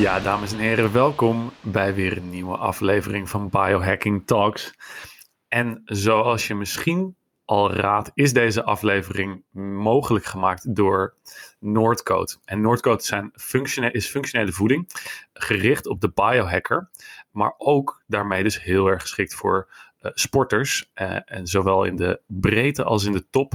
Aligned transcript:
Ja, 0.00 0.20
dames 0.20 0.52
en 0.52 0.58
heren, 0.58 0.92
welkom 0.92 1.52
bij 1.60 1.94
weer 1.94 2.16
een 2.16 2.30
nieuwe 2.30 2.56
aflevering 2.56 3.28
van 3.28 3.48
Biohacking 3.48 4.26
Talks. 4.26 4.74
En 5.48 5.82
zoals 5.84 6.46
je 6.46 6.54
misschien 6.54 7.16
al 7.44 7.72
raadt, 7.72 8.10
is 8.14 8.32
deze 8.32 8.64
aflevering 8.64 9.42
mogelijk 9.82 10.24
gemaakt 10.24 10.74
door 10.74 11.14
Noordcode. 11.58 12.36
En 12.44 12.60
Noordcode 12.60 13.02
zijn 13.02 13.30
is 13.92 14.08
functionele 14.08 14.52
voeding, 14.52 14.90
gericht 15.32 15.86
op 15.86 16.00
de 16.00 16.10
biohacker, 16.14 16.90
maar 17.30 17.54
ook 17.58 18.02
daarmee 18.06 18.42
dus 18.42 18.62
heel 18.62 18.86
erg 18.86 19.02
geschikt 19.02 19.34
voor 19.34 19.68
sporters. 20.02 20.90
Uh, 20.94 21.16
en 21.24 21.46
zowel 21.46 21.84
in 21.84 21.96
de 21.96 22.20
breedte 22.26 22.84
als 22.84 23.04
in 23.04 23.12
de 23.12 23.30
top. 23.30 23.52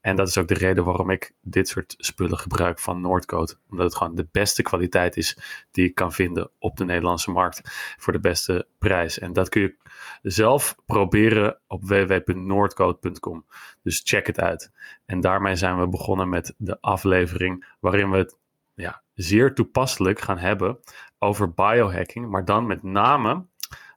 En 0.00 0.16
dat 0.16 0.28
is 0.28 0.38
ook 0.38 0.48
de 0.48 0.54
reden 0.54 0.84
waarom 0.84 1.10
ik 1.10 1.34
dit 1.40 1.68
soort 1.68 1.94
spullen 1.98 2.38
gebruik 2.38 2.78
van 2.78 3.00
Noordcoat. 3.00 3.60
Omdat 3.70 3.86
het 3.86 3.96
gewoon 3.96 4.14
de 4.14 4.28
beste 4.32 4.62
kwaliteit 4.62 5.16
is 5.16 5.38
die 5.70 5.84
ik 5.84 5.94
kan 5.94 6.12
vinden 6.12 6.50
op 6.58 6.76
de 6.76 6.84
Nederlandse 6.84 7.30
markt. 7.30 7.60
Voor 7.98 8.12
de 8.12 8.20
beste 8.20 8.66
prijs. 8.78 9.18
En 9.18 9.32
dat 9.32 9.48
kun 9.48 9.62
je 9.62 9.76
zelf 10.22 10.76
proberen 10.86 11.58
op 11.66 11.84
www.noordcoat.com. 11.84 13.44
Dus 13.82 14.00
check 14.04 14.26
het 14.26 14.40
uit. 14.40 14.70
En 15.06 15.20
daarmee 15.20 15.56
zijn 15.56 15.80
we 15.80 15.88
begonnen 15.88 16.28
met 16.28 16.54
de 16.58 16.80
aflevering 16.80 17.76
waarin 17.80 18.10
we 18.10 18.16
het 18.16 18.36
ja, 18.74 19.02
zeer 19.14 19.54
toepasselijk 19.54 20.20
gaan 20.20 20.38
hebben 20.38 20.78
over 21.18 21.52
biohacking. 21.52 22.28
Maar 22.28 22.44
dan 22.44 22.66
met 22.66 22.82
name 22.82 23.46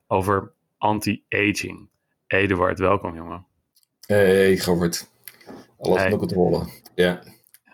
over 0.08 0.56
anti-aging. 0.78 1.90
Eduard, 2.28 2.80
welkom 2.80 3.16
jongen. 3.16 3.46
Hey 4.06 4.58
Govert, 4.58 5.10
alles 5.78 6.02
hey. 6.02 6.12
het 6.12 6.32
rollen. 6.32 6.70
Ja. 6.96 7.24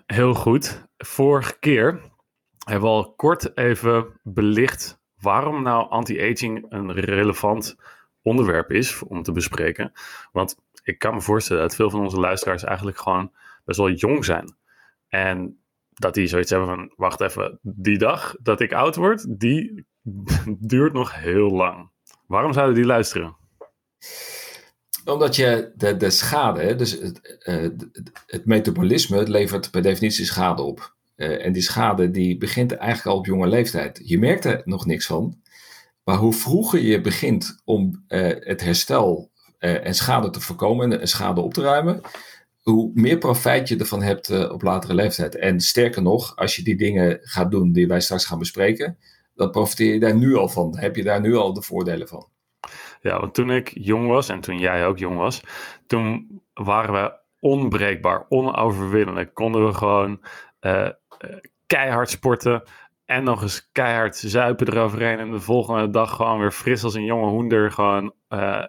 Heel 0.05 0.33
goed. 0.33 0.85
Vorige 0.97 1.59
keer 1.59 2.01
hebben 2.65 2.89
we 2.89 2.95
al 2.95 3.13
kort 3.13 3.57
even 3.57 4.19
belicht 4.23 5.01
waarom 5.19 5.61
nou 5.61 5.89
anti-aging 5.89 6.65
een 6.69 6.91
relevant 6.91 7.75
onderwerp 8.21 8.71
is 8.71 9.03
om 9.03 9.23
te 9.23 9.31
bespreken. 9.31 9.91
Want 10.31 10.55
ik 10.83 10.99
kan 10.99 11.13
me 11.13 11.21
voorstellen 11.21 11.61
dat 11.61 11.75
veel 11.75 11.89
van 11.89 11.99
onze 11.99 12.19
luisteraars 12.19 12.63
eigenlijk 12.63 12.97
gewoon 12.97 13.31
best 13.65 13.77
wel 13.77 13.89
jong 13.89 14.25
zijn. 14.25 14.55
En 15.07 15.57
dat 15.93 16.13
die 16.13 16.27
zoiets 16.27 16.49
hebben 16.49 16.67
van, 16.67 16.93
wacht 16.95 17.21
even, 17.21 17.59
die 17.61 17.97
dag 17.97 18.35
dat 18.41 18.59
ik 18.59 18.73
oud 18.73 18.95
word, 18.95 19.39
die 19.39 19.85
duurt 20.59 20.93
nog 20.93 21.15
heel 21.15 21.49
lang. 21.49 21.91
Waarom 22.33 22.53
zouden 22.53 22.75
die 22.75 22.85
luisteren? 22.85 23.35
Omdat 25.05 25.35
je 25.35 25.71
de, 25.75 25.97
de 25.97 26.09
schade, 26.09 26.75
dus 26.75 26.91
het, 26.91 27.39
uh, 27.45 27.69
het 28.25 28.45
metabolisme, 28.45 29.17
het 29.17 29.27
levert 29.27 29.71
per 29.71 29.81
definitie 29.81 30.25
schade 30.25 30.61
op. 30.61 30.95
Uh, 31.15 31.45
en 31.45 31.53
die 31.53 31.61
schade 31.61 32.11
die 32.11 32.37
begint 32.37 32.71
eigenlijk 32.71 33.09
al 33.09 33.17
op 33.17 33.25
jonge 33.25 33.47
leeftijd. 33.47 34.01
Je 34.03 34.19
merkt 34.19 34.45
er 34.45 34.61
nog 34.65 34.85
niks 34.85 35.05
van. 35.05 35.41
Maar 36.03 36.17
hoe 36.17 36.33
vroeger 36.33 36.79
je 36.79 37.01
begint 37.01 37.61
om 37.65 38.03
uh, 38.07 38.31
het 38.39 38.61
herstel 38.61 39.31
en 39.59 39.93
schade 39.93 40.29
te 40.29 40.41
voorkomen 40.41 40.99
en 40.99 41.07
schade 41.07 41.41
op 41.41 41.53
te 41.53 41.61
ruimen, 41.61 42.01
hoe 42.61 42.91
meer 42.93 43.17
profijt 43.17 43.67
je 43.67 43.77
ervan 43.77 44.01
hebt 44.01 44.49
op 44.49 44.61
latere 44.61 44.93
leeftijd. 44.93 45.35
En 45.35 45.59
sterker 45.59 46.01
nog, 46.01 46.35
als 46.35 46.55
je 46.55 46.63
die 46.63 46.77
dingen 46.77 47.19
gaat 47.21 47.51
doen 47.51 47.71
die 47.71 47.87
wij 47.87 48.01
straks 48.01 48.25
gaan 48.25 48.39
bespreken, 48.39 48.97
dan 49.35 49.51
profiteer 49.51 49.93
je 49.93 49.99
daar 49.99 50.15
nu 50.15 50.35
al 50.35 50.49
van. 50.49 50.77
Heb 50.77 50.95
je 50.95 51.03
daar 51.03 51.21
nu 51.21 51.35
al 51.35 51.53
de 51.53 51.61
voordelen 51.61 52.07
van. 52.07 52.27
Ja, 53.01 53.19
want 53.19 53.33
toen 53.33 53.51
ik 53.51 53.71
jong 53.73 54.07
was 54.07 54.29
en 54.29 54.39
toen 54.39 54.59
jij 54.59 54.85
ook 54.87 54.97
jong 54.97 55.17
was, 55.17 55.41
toen 55.87 56.41
waren 56.53 56.93
we 56.93 57.13
onbreekbaar, 57.39 58.25
onoverwinnelijk. 58.29 59.33
Konden 59.33 59.65
we 59.65 59.73
gewoon 59.73 60.21
uh, 60.61 60.89
keihard 61.65 62.09
sporten 62.09 62.63
en 63.05 63.23
nog 63.23 63.41
eens 63.41 63.69
keihard 63.71 64.15
zuipen 64.15 64.67
eroverheen. 64.67 65.19
En 65.19 65.31
de 65.31 65.39
volgende 65.39 65.89
dag 65.89 66.15
gewoon 66.15 66.39
weer 66.39 66.51
fris 66.51 66.83
als 66.83 66.93
een 66.93 67.05
jonge 67.05 67.29
hoender 67.29 67.71
gewoon 67.71 68.13
uh, 68.29 68.63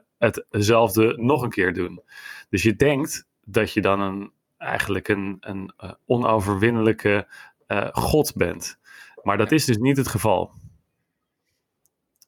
hetzelfde 0.50 1.14
nog 1.16 1.42
een 1.42 1.50
keer 1.50 1.74
doen. 1.74 2.02
Dus 2.48 2.62
je 2.62 2.76
denkt 2.76 3.26
dat 3.44 3.72
je 3.72 3.80
dan 3.80 4.00
een, 4.00 4.32
eigenlijk 4.58 5.08
een, 5.08 5.36
een 5.40 5.72
onoverwinnelijke 6.06 7.26
god 7.92 8.34
bent. 8.34 8.78
Maar 9.24 9.36
dat 9.36 9.52
is 9.52 9.64
dus 9.64 9.76
niet 9.76 9.96
het 9.96 10.08
geval. 10.08 10.50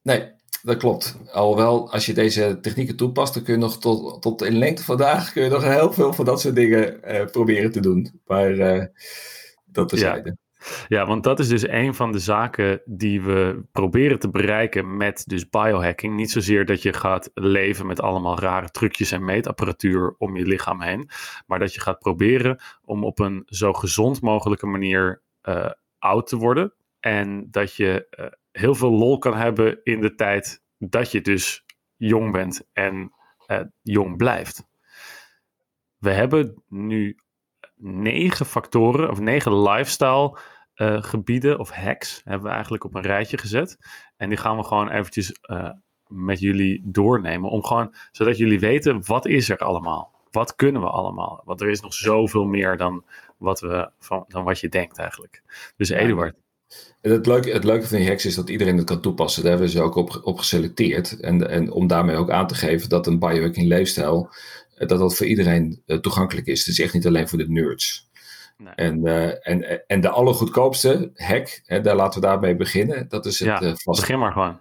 Nee, 0.03 0.33
dat 0.63 0.77
klopt. 0.77 1.19
Alhoewel, 1.33 1.93
als 1.93 2.07
je 2.07 2.15
deze 2.15 2.59
technieken 2.61 2.97
toepast, 2.97 3.35
dan 3.35 3.43
kun 3.43 3.55
je 3.55 3.61
nog 3.61 3.79
tot, 3.79 4.23
tot 4.23 4.43
in 4.43 4.59
lengte 4.59 4.85
vandaag 4.85 5.33
kun 5.33 5.43
je 5.43 5.51
nog 5.51 5.63
heel 5.63 5.93
veel 5.93 6.13
van 6.13 6.25
dat 6.25 6.41
soort 6.41 6.55
dingen 6.55 7.01
uh, 7.05 7.25
proberen 7.25 7.71
te 7.73 7.81
doen. 7.81 8.21
Maar 8.27 8.51
uh, 8.51 8.85
dat 9.65 9.89
terzijde. 9.89 10.29
Ja. 10.29 10.45
Ja, 10.89 11.07
want 11.07 11.25
dat 11.25 11.39
is 11.39 11.49
dus 11.49 11.69
een 11.69 11.95
van 11.95 12.13
de 12.13 12.19
zaken 12.19 12.81
die 12.85 13.23
we 13.23 13.63
proberen 13.73 14.19
te 14.19 14.31
bereiken 14.31 14.97
met 14.97 15.25
dus 15.27 15.49
biohacking. 15.49 16.17
Niet 16.17 16.31
zozeer 16.31 16.65
dat 16.65 16.83
je 16.83 16.93
gaat 16.93 17.31
leven 17.35 17.87
met 17.87 18.01
allemaal 18.01 18.39
rare 18.39 18.71
trucjes 18.71 19.13
en 19.13 19.25
meetapparatuur 19.25 20.15
om 20.19 20.37
je 20.37 20.47
lichaam 20.47 20.81
heen, 20.81 21.11
maar 21.47 21.59
dat 21.59 21.75
je 21.75 21.81
gaat 21.81 21.99
proberen 21.99 22.61
om 22.85 23.05
op 23.05 23.19
een 23.19 23.43
zo 23.47 23.73
gezond 23.73 24.21
mogelijke 24.21 24.67
manier 24.67 25.23
uh, 25.49 25.71
oud 25.99 26.27
te 26.27 26.37
worden. 26.37 26.75
En 27.07 27.51
dat 27.51 27.75
je 27.75 28.07
uh, 28.11 28.27
heel 28.53 28.75
veel 28.75 28.91
lol 28.91 29.19
kan 29.19 29.37
hebben 29.37 29.81
in 29.83 30.01
de 30.01 30.15
tijd 30.15 30.63
dat 30.79 31.11
je 31.11 31.21
dus 31.21 31.65
jong 31.97 32.33
bent 32.33 32.69
en 32.73 33.13
uh, 33.47 33.61
jong 33.83 34.17
blijft. 34.17 34.67
We 35.99 36.11
hebben 36.11 36.63
nu 36.69 37.19
negen 37.77 38.47
factoren 38.47 39.11
of 39.11 39.21
negen 39.21 39.63
lifestyle 39.63 40.39
uh, 40.77 41.03
gebieden 41.03 41.59
of 41.59 41.71
hacks 41.71 42.21
hebben 42.25 42.47
we 42.47 42.55
eigenlijk 42.55 42.85
op 42.85 42.95
een 42.95 43.03
rijtje 43.03 43.39
gezet. 43.39 43.79
En 44.17 44.29
die 44.29 44.39
gaan 44.39 44.57
we 44.57 44.65
gewoon 44.65 44.91
eventjes 44.91 45.33
met 46.07 46.41
jullie 46.41 46.83
doornemen. 46.85 47.51
Om 47.51 47.65
gewoon, 47.65 47.95
zodat 48.11 48.37
jullie 48.37 48.61
weten 48.61 49.07
wat 49.07 49.27
is 49.27 49.49
er 49.49 49.59
allemaal. 49.59 50.15
Wat 50.31 50.55
kunnen 50.55 50.83
we 50.83 50.89
allemaal? 50.89 51.43
Want 51.45 51.61
er 51.61 51.69
is 51.69 51.81
nog 51.81 51.95
zoveel 51.95 52.45
meer 52.45 52.77
dan 52.77 53.05
wat, 53.37 53.61
we, 53.61 53.91
van, 53.99 54.25
dan 54.29 54.45
wat 54.45 54.61
je 54.61 54.69
denkt 54.69 54.99
eigenlijk. 54.99 55.43
Dus 55.77 55.89
Eduard, 55.89 56.37
het 57.13 57.27
leuke, 57.27 57.51
het 57.51 57.65
leuke 57.65 57.87
van 57.87 57.99
die 57.99 58.09
hacks 58.09 58.27
is 58.27 58.35
dat 58.35 58.49
iedereen 58.49 58.77
het 58.77 58.87
kan 58.87 59.01
toepassen. 59.01 59.43
Daar 59.43 59.51
hebben 59.51 59.69
ze 59.69 59.81
ook 59.81 59.95
op, 59.95 60.21
op 60.23 60.39
geselecteerd. 60.39 61.21
En, 61.21 61.51
en 61.51 61.73
om 61.73 61.87
daarmee 61.87 62.17
ook 62.17 62.31
aan 62.31 62.47
te 62.47 62.55
geven 62.55 62.89
dat 62.89 63.07
een 63.07 63.19
biohacking 63.19 63.67
leefstijl, 63.67 64.31
eh, 64.75 64.89
dat 64.89 64.99
dat 64.99 65.17
voor 65.17 65.27
iedereen 65.27 65.83
uh, 65.87 65.99
toegankelijk 65.99 66.47
is. 66.47 66.59
Het 66.59 66.69
is 66.69 66.81
echt 66.81 66.93
niet 66.95 67.07
alleen 67.07 67.29
voor 67.29 67.39
de 67.39 67.49
nerds. 67.49 68.09
Nee. 68.59 68.75
En, 68.75 69.07
uh, 69.07 69.49
en, 69.49 69.87
en 69.87 70.01
de 70.01 70.09
allergoedkoopste 70.09 71.11
hack, 71.15 71.61
hè, 71.65 71.81
daar 71.81 71.97
laten 71.97 72.21
we 72.21 72.27
daarmee 72.27 72.57
beginnen. 72.57 73.09
Dat 73.09 73.27
is 73.27 73.39
het 73.39 73.49
ja, 73.49 73.75
vaste. 73.75 74.01
Begin 74.01 74.19
maar 74.19 74.33
gewoon. 74.33 74.59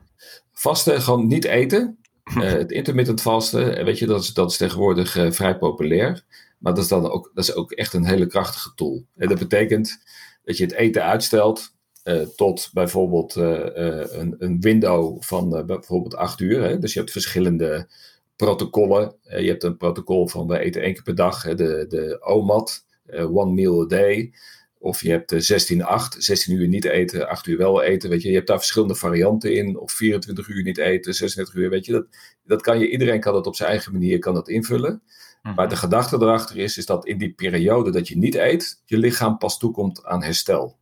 Vasten, 0.54 1.02
gewoon 1.02 1.28
niet 1.28 1.46
eten. 1.46 1.98
het 2.40 2.72
intermittent 2.72 3.22
vasten, 3.22 3.86
weet 3.86 4.00
je, 4.00 4.06
dat 4.06 4.22
is, 4.22 4.34
dat 4.34 4.52
is 4.52 4.58
tegenwoordig 4.58 5.12
vrij 5.30 5.58
populair. 5.58 6.24
Maar 6.58 6.74
dat 6.74 6.84
is 6.84 6.90
dan 6.90 7.10
ook, 7.10 7.32
dat 7.34 7.44
is 7.44 7.56
ook 7.56 7.72
echt 7.72 7.94
een 7.94 8.06
hele 8.06 8.28
krachtige 8.28 8.72
tool. 8.76 9.06
En 9.16 9.28
dat 9.28 9.40
betekent 9.40 10.00
dat 10.44 10.58
je 10.58 10.64
het 10.64 10.74
eten 10.74 11.04
uitstelt 11.04 11.75
uh, 12.06 12.22
tot 12.22 12.70
bijvoorbeeld 12.74 13.36
uh, 13.36 13.46
uh, 13.46 14.04
een, 14.08 14.36
een, 14.38 14.62
window 14.62 15.22
van 15.22 15.66
bijvoorbeeld 15.66 16.16
acht 16.16 16.40
uur. 16.40 16.62
Hè? 16.62 16.80
Dus 16.80 16.94
je 16.94 17.00
hebt 17.00 17.12
verschillende 17.12 17.88
protocollen. 18.36 19.16
je 19.22 19.48
hebt 19.48 19.64
een 19.64 19.78
protocol 19.78 20.28
van 20.28 20.48
we 20.48 20.60
eten 20.60 20.82
één 20.82 20.94
keer 20.94 21.04
per 21.04 21.16
dag, 21.16 21.44
hè? 21.44 21.56
de, 21.56 21.86
de 21.90 22.18
OMAD, 22.22 22.86
one 23.12 23.54
meal 23.54 23.82
a 23.82 23.86
day. 23.86 24.34
Of 24.80 25.02
je 25.02 25.10
hebt 25.10 25.34
16-8, 25.34 26.18
16 26.18 26.56
uur 26.56 26.68
niet 26.68 26.86
eten, 26.86 27.28
8 27.28 27.48
uur 27.48 27.58
wel 27.58 27.82
eten. 27.82 28.10
Weet 28.10 28.22
je. 28.22 28.30
je 28.30 28.36
hebt 28.36 28.48
daar 28.48 28.58
verschillende 28.58 28.96
varianten 28.96 29.56
in. 29.56 29.78
Of 29.78 29.92
24 29.92 30.48
uur 30.48 30.64
niet 30.64 30.78
eten, 30.78 31.14
36 31.14 31.56
uur. 31.56 31.70
Weet 31.70 31.86
je. 31.86 31.92
Dat, 31.92 32.06
dat 32.46 32.62
kan 32.62 32.80
je, 32.80 32.90
iedereen 32.90 33.20
kan 33.20 33.34
dat 33.34 33.48
op 33.48 33.56
zijn 33.56 33.70
eigen 33.70 33.92
manier 33.92 34.20
kan 34.20 34.34
dat 34.34 34.50
invullen. 34.50 35.02
Mhm. 35.42 35.56
Maar 35.56 35.70
de 35.70 35.76
gedachte 35.76 36.16
erachter 36.16 36.58
is, 36.58 36.78
is 36.78 36.86
dat 36.86 37.06
in 37.06 37.18
die 37.18 37.34
periode 37.34 37.92
dat 37.92 38.08
je 38.08 38.18
niet 38.18 38.36
eet, 38.36 38.82
je 38.86 38.98
lichaam 38.98 39.38
pas 39.38 39.58
toekomt 39.58 40.06
aan 40.06 40.24
herstel. 40.24 40.78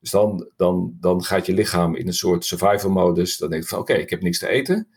Dus 0.00 0.10
dan, 0.10 0.50
dan, 0.56 0.96
dan 1.00 1.24
gaat 1.24 1.46
je 1.46 1.52
lichaam 1.52 1.94
in 1.96 2.06
een 2.06 2.12
soort 2.12 2.44
survival 2.44 2.90
modus. 2.90 3.38
Dan 3.38 3.50
denk 3.50 3.62
je 3.62 3.68
van 3.68 3.78
oké, 3.78 3.90
okay, 3.90 4.02
ik 4.02 4.10
heb 4.10 4.22
niks 4.22 4.38
te 4.38 4.48
eten. 4.48 4.88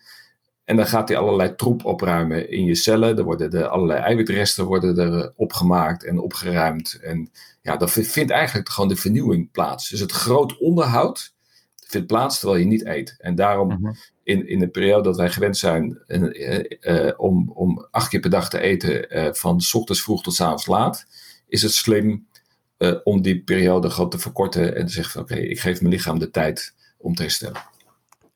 En 0.63 0.75
dan 0.75 0.87
gaat 0.87 1.07
hij 1.07 1.17
allerlei 1.17 1.55
troep 1.55 1.85
opruimen 1.85 2.49
in 2.49 2.65
je 2.65 2.75
cellen. 2.75 3.17
Er 3.17 3.23
worden 3.23 3.49
de, 3.49 3.67
allerlei 3.67 3.99
eiwitresten 3.99 4.65
worden 4.65 4.97
er 4.97 5.33
opgemaakt 5.35 6.05
en 6.05 6.19
opgeruimd. 6.19 6.99
En 7.01 7.31
ja, 7.61 7.77
dan 7.77 7.89
vindt 7.89 8.31
eigenlijk 8.31 8.69
gewoon 8.69 8.89
de 8.89 8.95
vernieuwing 8.95 9.51
plaats. 9.51 9.89
Dus 9.89 9.99
het 9.99 10.11
groot 10.11 10.57
onderhoud 10.57 11.33
vindt 11.75 12.07
plaats 12.07 12.39
terwijl 12.39 12.59
je 12.59 12.67
niet 12.67 12.85
eet. 12.85 13.15
En 13.19 13.35
daarom 13.35 13.67
mhm. 13.67 13.93
in, 14.23 14.47
in 14.47 14.59
de 14.59 14.67
periode 14.67 15.03
dat 15.03 15.17
wij 15.17 15.29
gewend 15.29 15.57
zijn 15.57 16.03
uh, 16.07 16.63
uh, 16.81 17.11
om, 17.17 17.51
om 17.53 17.87
acht 17.91 18.09
keer 18.09 18.19
per 18.19 18.29
dag 18.29 18.49
te 18.49 18.59
eten, 18.59 19.35
van 19.35 19.61
s 19.61 19.73
ochtends 19.73 20.01
vroeg 20.01 20.23
tot 20.23 20.33
s 20.33 20.41
avonds 20.41 20.65
laat, 20.65 21.05
is 21.47 21.61
het 21.61 21.73
slim 21.73 22.27
uh, 22.83 22.95
om 23.03 23.21
die 23.21 23.43
periode 23.43 23.89
gewoon 23.89 24.09
te 24.09 24.19
verkorten 24.19 24.75
en 24.75 24.85
te 24.85 24.91
zeggen 24.91 25.13
van 25.13 25.21
oké, 25.21 25.35
ik 25.35 25.59
geef 25.59 25.81
mijn 25.81 25.93
lichaam 25.93 26.19
de 26.19 26.29
tijd 26.29 26.75
om 26.97 27.15
te 27.15 27.21
herstellen. 27.21 27.61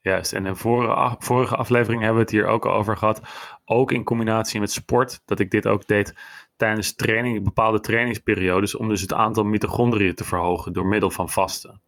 Juist, 0.02 0.34
en 0.34 0.46
in 0.46 0.56
vorige, 0.56 1.16
vorige 1.20 1.56
aflevering 1.56 2.02
hebben 2.02 2.20
we 2.20 2.24
het 2.24 2.36
hier 2.36 2.48
ook 2.48 2.66
al 2.66 2.74
over 2.74 2.98
gehad. 2.98 3.22
Ook 3.66 3.92
in 3.92 4.04
combinatie 4.04 4.60
met 4.60 4.72
sport, 4.72 5.22
dat 5.26 5.40
ik 5.40 5.52
dit 5.52 5.68
ook 5.68 5.88
deed 5.88 6.14
tijdens 6.56 6.96
training, 6.96 7.44
bepaalde 7.44 7.80
trainingsperiodes, 7.80 8.76
om 8.76 8.88
dus 8.88 9.02
het 9.02 9.14
aantal 9.14 9.44
mitochondriën 9.44 10.16
te 10.16 10.24
verhogen 10.24 10.74
door 10.74 10.86
middel 10.86 11.10
van 11.10 11.30
vasten. 11.30 11.82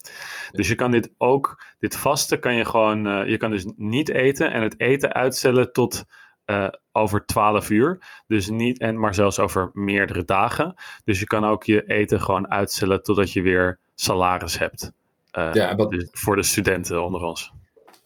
Dus 0.51 0.67
je 0.67 0.75
kan 0.75 0.91
dit 0.91 1.13
ook, 1.17 1.63
dit 1.79 1.95
vasten 1.95 2.39
kan 2.39 2.55
je 2.55 2.65
gewoon, 2.65 3.07
uh, 3.07 3.29
je 3.29 3.37
kan 3.37 3.51
dus 3.51 3.65
niet 3.75 4.09
eten 4.09 4.51
en 4.51 4.61
het 4.61 4.79
eten 4.79 5.13
uitstellen 5.13 5.73
tot 5.73 6.05
uh, 6.49 6.67
over 6.91 7.25
12 7.25 7.69
uur. 7.69 7.99
Dus 8.27 8.49
niet, 8.49 8.79
en 8.79 8.99
maar 8.99 9.13
zelfs 9.13 9.39
over 9.39 9.69
meerdere 9.73 10.25
dagen. 10.25 10.73
Dus 11.03 11.19
je 11.19 11.25
kan 11.25 11.45
ook 11.45 11.63
je 11.63 11.83
eten 11.87 12.21
gewoon 12.21 12.49
uitstellen 12.49 13.03
totdat 13.03 13.31
je 13.31 13.41
weer 13.41 13.79
salaris 13.95 14.57
hebt. 14.57 14.91
Uh, 15.37 15.49
ja, 15.53 15.75
wat, 15.75 15.91
dus 15.91 16.07
voor 16.11 16.35
de 16.35 16.43
studenten 16.43 17.03
onder 17.03 17.21
ons. 17.21 17.51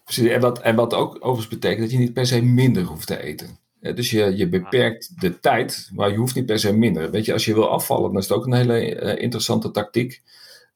Precies, 0.04 0.30
en 0.30 0.42
wat, 0.42 0.62
en 0.62 0.75
wat 0.75 0.94
ook 0.94 1.16
overigens 1.16 1.48
betekent 1.48 1.81
dat 1.81 1.92
je 1.92 1.98
niet 1.98 2.13
per 2.13 2.25
se 2.25 2.42
minder 2.42 2.84
hoeft 2.84 3.07
te 3.07 3.22
eten. 3.22 3.57
Dus 3.80 4.12
je, 4.12 4.38
je 4.38 4.50
beperkt 4.50 5.22
de 5.22 5.39
tijd, 5.39 5.89
maar 5.94 6.10
je 6.10 6.18
hoeft 6.18 6.36
niet 6.36 6.46
per 6.46 6.60
se 6.60 6.74
minder. 6.74 7.12
Weet 7.12 7.25
je, 7.25 7.34
als 7.34 7.46
je 7.46 7.54
wil 7.54 7.69
afvallen, 7.69 8.12
dan 8.12 8.22
is 8.22 8.28
het 8.28 8.38
ook 8.38 8.46
een 8.46 8.54
hele 8.54 9.01
uh, 9.01 9.22
interessante 9.22 9.72
tactiek. 9.72 10.22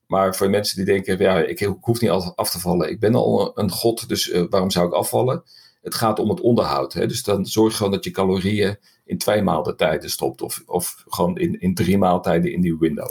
Maar 0.08 0.36
voor 0.36 0.50
mensen 0.50 0.76
die 0.76 0.86
denken, 0.86 1.18
ja, 1.18 1.38
ik 1.40 1.72
hoef 1.82 2.02
niet 2.02 2.10
altijd 2.10 2.36
af 2.36 2.50
te 2.50 2.60
vallen. 2.60 2.90
Ik 2.90 3.00
ben 3.00 3.16
al 3.16 3.60
een 3.60 3.72
god, 3.72 4.10
dus 4.10 4.30
uh, 4.30 4.44
waarom 4.50 4.72
zou 4.72 4.88
ik 4.88 4.94
afvallen? 4.94 5.44
Het 5.88 5.96
gaat 5.96 6.20
om 6.20 6.30
het 6.30 6.42
onderhoud. 6.42 6.94
Hè? 6.94 7.08
Dus 7.08 7.24
dan 7.24 7.46
zorg 7.46 7.78
gewoon 7.78 7.92
dat 7.92 8.04
je 8.04 8.12
calorieën 8.12 8.78
in 9.06 9.18
twee 9.18 9.42
maaltijden 9.42 10.10
stopt. 10.10 10.42
Of, 10.42 10.64
of 10.66 11.04
gewoon 11.08 11.38
in, 11.38 11.60
in 11.60 11.76
drie 11.76 11.98
maaltijden 11.98 12.52
in 12.52 12.62
die 12.62 12.78
window. 12.78 13.10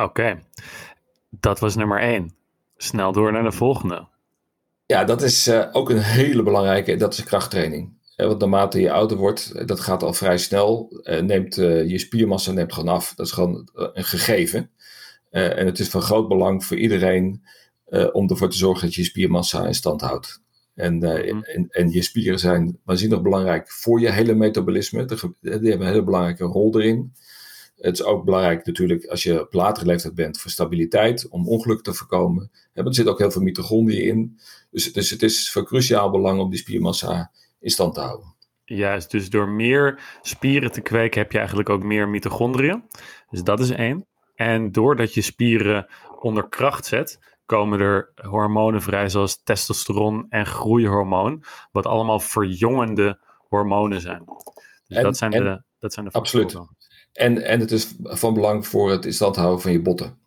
Oké, 0.00 0.42
dat 1.30 1.58
was 1.58 1.76
nummer 1.76 2.00
één. 2.00 2.34
Snel 2.76 3.12
door 3.12 3.32
naar 3.32 3.42
de 3.42 3.52
volgende. 3.52 4.06
Ja, 4.86 5.04
dat 5.04 5.22
is 5.22 5.48
uh, 5.48 5.68
ook 5.72 5.90
een 5.90 6.02
hele 6.02 6.42
belangrijke. 6.42 6.96
Dat 6.96 7.12
is 7.12 7.24
krachttraining. 7.24 7.96
Want 8.16 8.38
naarmate 8.38 8.80
je 8.80 8.92
ouder 8.92 9.16
wordt, 9.16 9.68
dat 9.68 9.80
gaat 9.80 10.02
al 10.02 10.12
vrij 10.12 10.38
snel, 10.38 11.00
neemt 11.22 11.54
je 11.54 11.98
spiermassa 11.98 12.52
neemt 12.52 12.72
gewoon 12.72 12.94
af. 12.94 13.14
Dat 13.14 13.26
is 13.26 13.32
gewoon 13.32 13.68
een 13.72 14.04
gegeven. 14.04 14.70
en 15.30 15.66
het 15.66 15.78
is 15.78 15.88
van 15.88 16.02
groot 16.02 16.28
belang 16.28 16.64
voor 16.64 16.76
iedereen 16.76 17.42
om 18.12 18.30
ervoor 18.30 18.50
te 18.50 18.56
zorgen 18.56 18.84
dat 18.86 18.94
je 18.94 19.04
spiermassa 19.04 19.66
in 19.66 19.74
stand 19.74 20.00
houdt. 20.00 20.40
En, 20.78 20.94
mm. 20.94 21.04
en, 21.42 21.68
en, 21.70 21.90
je 21.90 22.02
spieren 22.02 22.38
zijn 22.38 22.78
waanzinnig 22.84 23.22
belangrijk 23.22 23.70
voor 23.70 24.00
je 24.00 24.12
hele 24.12 24.34
metabolisme. 24.34 25.04
Die 25.04 25.18
hebben 25.50 25.80
een 25.80 25.86
hele 25.86 26.04
belangrijke 26.04 26.44
rol 26.44 26.80
erin. 26.80 27.12
Het 27.76 27.94
is 27.94 28.02
ook 28.02 28.24
belangrijk 28.24 28.66
natuurlijk 28.66 29.06
als 29.06 29.22
je 29.22 29.40
op 29.40 29.52
latere 29.52 29.86
leeftijd 29.86 30.14
bent 30.14 30.40
voor 30.40 30.50
stabiliteit, 30.50 31.28
om 31.28 31.48
ongeluk 31.48 31.82
te 31.82 31.94
voorkomen. 31.94 32.50
Er 32.72 32.94
zit 32.94 33.06
ook 33.06 33.18
heel 33.18 33.30
veel 33.30 33.42
mitochondriën 33.42 34.06
in. 34.06 34.38
Dus, 34.70 34.92
dus 34.92 35.10
het 35.10 35.22
is 35.22 35.52
van 35.52 35.64
cruciaal 35.64 36.10
belang 36.10 36.40
om 36.40 36.50
die 36.50 36.58
spiermassa 36.58 37.30
in 37.60 37.70
stand 37.70 37.94
te 37.94 38.00
houden. 38.00 38.34
Juist, 38.64 39.10
dus 39.10 39.30
door 39.30 39.48
meer 39.48 40.18
spieren 40.22 40.72
te 40.72 40.80
kweken 40.80 41.20
heb 41.20 41.32
je 41.32 41.38
eigenlijk 41.38 41.68
ook 41.68 41.82
meer 41.82 42.08
mitochondriën. 42.08 42.82
Dus 43.30 43.42
dat 43.42 43.60
is 43.60 43.70
één. 43.70 44.06
En 44.34 44.72
doordat 44.72 45.14
je 45.14 45.22
spieren 45.22 45.86
onder 46.20 46.48
kracht 46.48 46.86
zet, 46.86 47.18
komen 47.48 47.80
er 47.80 48.12
hormonen 48.14 48.82
vrij 48.82 49.08
zoals 49.08 49.42
testosteron 49.42 50.26
en 50.28 50.46
groeihormoon, 50.46 51.44
wat 51.72 51.86
allemaal 51.86 52.20
verjongende 52.20 53.18
hormonen 53.48 54.00
zijn. 54.00 54.24
Dus 54.86 55.02
dat, 55.02 55.16
zijn 55.16 55.30
de, 55.30 55.62
dat 55.78 55.92
zijn 55.92 56.06
de 56.06 56.12
Absoluut. 56.12 56.58
En, 57.12 57.42
en 57.42 57.60
het 57.60 57.70
is 57.70 57.94
van 58.02 58.34
belang 58.34 58.66
voor 58.66 58.90
het 58.90 59.04
in 59.04 59.12
stand 59.12 59.36
houden 59.36 59.60
van 59.60 59.72
je 59.72 59.82
botten. 59.82 60.18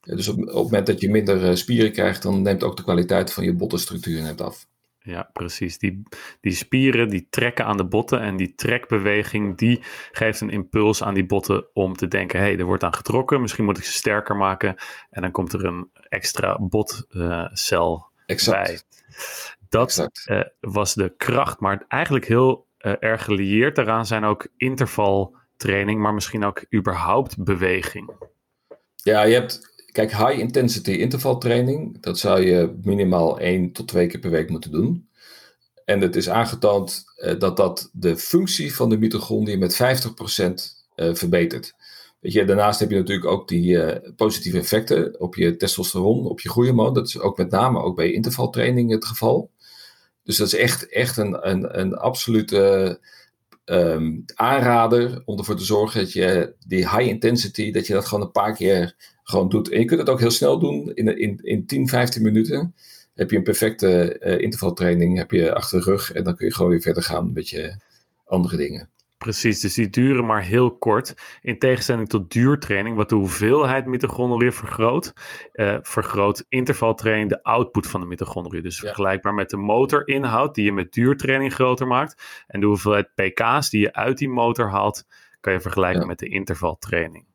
Dus 0.00 0.28
op, 0.28 0.38
op 0.38 0.46
het 0.46 0.54
moment 0.54 0.86
dat 0.86 1.00
je 1.00 1.10
minder 1.10 1.48
eh, 1.48 1.54
spieren 1.54 1.92
krijgt, 1.92 2.22
dan 2.22 2.42
neemt 2.42 2.62
ook 2.62 2.76
de 2.76 2.82
kwaliteit 2.82 3.32
van 3.32 3.44
je 3.44 3.54
bottenstructuur 3.54 4.22
net 4.22 4.40
af. 4.40 4.66
Ja, 5.06 5.30
precies. 5.32 5.78
Die, 5.78 6.02
die 6.40 6.52
spieren 6.52 7.08
die 7.08 7.26
trekken 7.30 7.64
aan 7.64 7.76
de 7.76 7.84
botten 7.84 8.20
en 8.20 8.36
die 8.36 8.54
trekbeweging 8.54 9.58
die 9.58 9.82
geeft 10.12 10.40
een 10.40 10.50
impuls 10.50 11.02
aan 11.02 11.14
die 11.14 11.26
botten 11.26 11.66
om 11.74 11.96
te 11.96 12.08
denken, 12.08 12.38
hé, 12.38 12.44
hey, 12.44 12.58
er 12.58 12.64
wordt 12.64 12.82
aan 12.82 12.94
getrokken, 12.94 13.40
misschien 13.40 13.64
moet 13.64 13.78
ik 13.78 13.84
ze 13.84 13.92
sterker 13.92 14.36
maken 14.36 14.76
en 15.10 15.22
dan 15.22 15.30
komt 15.30 15.52
er 15.52 15.64
een 15.64 15.90
extra 16.08 16.58
botcel 16.58 18.06
uh, 18.26 18.48
bij. 18.48 18.80
Dat 19.68 20.10
uh, 20.26 20.40
was 20.60 20.94
de 20.94 21.14
kracht, 21.16 21.60
maar 21.60 21.84
eigenlijk 21.88 22.26
heel 22.26 22.66
uh, 22.78 22.92
erg 22.98 23.24
gelieerd 23.24 23.76
daaraan 23.76 24.06
zijn 24.06 24.24
ook 24.24 24.48
intervaltraining, 24.56 26.00
maar 26.00 26.14
misschien 26.14 26.44
ook 26.44 26.64
überhaupt 26.74 27.44
beweging. 27.44 28.10
Ja, 28.96 29.22
je 29.22 29.34
hebt 29.34 29.73
Kijk, 29.94 30.16
high 30.16 30.38
intensity 30.38 30.90
intervaltraining, 30.90 32.00
dat 32.00 32.18
zou 32.18 32.40
je 32.40 32.74
minimaal 32.82 33.40
één 33.40 33.72
tot 33.72 33.88
twee 33.88 34.06
keer 34.06 34.20
per 34.20 34.30
week 34.30 34.50
moeten 34.50 34.70
doen. 34.70 35.08
En 35.84 36.00
het 36.00 36.16
is 36.16 36.28
aangetoond 36.28 37.04
uh, 37.16 37.38
dat 37.38 37.56
dat 37.56 37.90
de 37.92 38.16
functie 38.16 38.74
van 38.74 38.88
de 38.88 38.98
mitochondriën 38.98 39.58
met 39.58 39.74
50% 39.74 39.76
uh, 40.96 41.14
verbetert. 41.14 41.74
Weet 42.20 42.32
je, 42.32 42.44
daarnaast 42.44 42.80
heb 42.80 42.90
je 42.90 42.96
natuurlijk 42.96 43.26
ook 43.26 43.48
die 43.48 43.72
uh, 43.72 43.96
positieve 44.16 44.58
effecten 44.58 45.20
op 45.20 45.34
je 45.34 45.56
testosteron, 45.56 46.26
op 46.26 46.40
je 46.40 46.50
groeihormoon. 46.50 46.94
Dat 46.94 47.06
is 47.06 47.18
ook 47.18 47.38
met 47.38 47.50
name 47.50 47.82
ook 47.82 47.96
bij 47.96 48.12
intervaltraining 48.12 48.90
het 48.90 49.04
geval. 49.04 49.50
Dus 50.24 50.36
dat 50.36 50.46
is 50.46 50.54
echt, 50.54 50.88
echt 50.88 51.16
een, 51.16 51.48
een, 51.50 51.80
een 51.80 51.94
absolute 51.94 52.98
um, 53.64 54.24
aanrader 54.34 55.22
om 55.24 55.38
ervoor 55.38 55.56
te 55.56 55.64
zorgen 55.64 56.00
dat 56.00 56.12
je 56.12 56.54
die 56.66 56.90
high 56.90 57.08
intensity, 57.08 57.72
dat 57.72 57.86
je 57.86 57.92
dat 57.92 58.06
gewoon 58.06 58.24
een 58.24 58.30
paar 58.30 58.54
keer 58.54 58.94
gewoon 59.22 59.48
doet. 59.48 59.70
En 59.70 59.78
je 59.78 59.84
kunt 59.84 60.00
het 60.00 60.08
ook 60.08 60.20
heel 60.20 60.30
snel 60.30 60.58
doen, 60.58 60.94
in, 60.94 61.18
in, 61.18 61.38
in 61.42 61.66
10, 61.66 61.88
15 61.88 62.22
minuten 62.22 62.74
heb 63.14 63.30
je 63.30 63.36
een 63.36 63.42
perfecte 63.42 64.16
uh, 64.20 64.40
intervaltraining 64.40 65.16
heb 65.16 65.30
je 65.30 65.54
achter 65.54 65.78
de 65.78 65.84
rug 65.90 66.12
en 66.12 66.24
dan 66.24 66.36
kun 66.36 66.46
je 66.46 66.54
gewoon 66.54 66.70
weer 66.70 66.80
verder 66.80 67.02
gaan 67.02 67.32
met 67.32 67.48
je 67.48 67.76
andere 68.24 68.56
dingen. 68.56 68.88
Precies, 69.24 69.60
dus 69.60 69.74
die 69.74 69.90
duren 69.90 70.26
maar 70.26 70.42
heel 70.42 70.76
kort. 70.76 71.14
In 71.40 71.58
tegenstelling 71.58 72.08
tot 72.08 72.30
duurtraining, 72.30 72.96
wat 72.96 73.08
de 73.08 73.14
hoeveelheid 73.14 73.86
mitochondriën 73.86 74.52
vergroot, 74.52 75.12
uh, 75.52 75.76
vergroot 75.82 76.44
intervaltraining 76.48 77.28
de 77.28 77.42
output 77.42 77.86
van 77.86 78.00
de 78.00 78.06
mitochondriën. 78.06 78.62
Dus 78.62 78.78
vergelijkbaar 78.78 79.34
met 79.34 79.50
de 79.50 79.56
motorinhoud 79.56 80.54
die 80.54 80.64
je 80.64 80.72
met 80.72 80.92
duurtraining 80.92 81.54
groter 81.54 81.86
maakt. 81.86 82.22
En 82.46 82.60
de 82.60 82.66
hoeveelheid 82.66 83.14
pk's 83.14 83.70
die 83.70 83.80
je 83.80 83.92
uit 83.92 84.18
die 84.18 84.28
motor 84.28 84.70
haalt, 84.70 85.06
kan 85.40 85.52
je 85.52 85.60
vergelijken 85.60 86.06
met 86.06 86.18
de 86.18 86.28
intervaltraining. 86.28 87.26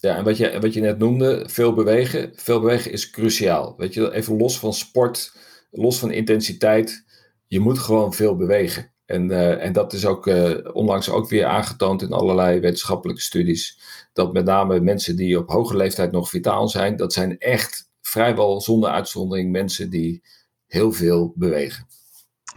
Ja, 0.00 0.16
en 0.16 0.24
wat 0.24 0.36
je, 0.36 0.60
wat 0.60 0.74
je 0.74 0.80
net 0.80 0.98
noemde, 0.98 1.44
veel 1.48 1.74
bewegen. 1.74 2.32
Veel 2.34 2.60
bewegen 2.60 2.92
is 2.92 3.10
cruciaal. 3.10 3.74
Weet 3.76 3.94
je, 3.94 4.12
even 4.12 4.36
los 4.36 4.58
van 4.58 4.72
sport, 4.72 5.36
los 5.70 5.98
van 5.98 6.10
intensiteit. 6.10 7.04
Je 7.46 7.60
moet 7.60 7.78
gewoon 7.78 8.12
veel 8.12 8.36
bewegen. 8.36 8.92
En, 9.08 9.30
uh, 9.30 9.64
en 9.64 9.72
dat 9.72 9.92
is 9.92 10.06
ook 10.06 10.26
uh, 10.26 10.58
onlangs 10.72 11.10
ook 11.10 11.28
weer 11.28 11.44
aangetoond 11.44 12.02
in 12.02 12.12
allerlei 12.12 12.60
wetenschappelijke 12.60 13.22
studies. 13.22 13.80
Dat 14.12 14.32
met 14.32 14.44
name 14.44 14.80
mensen 14.80 15.16
die 15.16 15.38
op 15.38 15.48
hoge 15.48 15.76
leeftijd 15.76 16.12
nog 16.12 16.28
vitaal 16.28 16.68
zijn, 16.68 16.96
dat 16.96 17.12
zijn 17.12 17.38
echt 17.38 17.90
vrijwel 18.00 18.60
zonder 18.60 18.90
uitzondering 18.90 19.50
mensen 19.52 19.90
die 19.90 20.22
heel 20.66 20.92
veel 20.92 21.32
bewegen. 21.36 21.86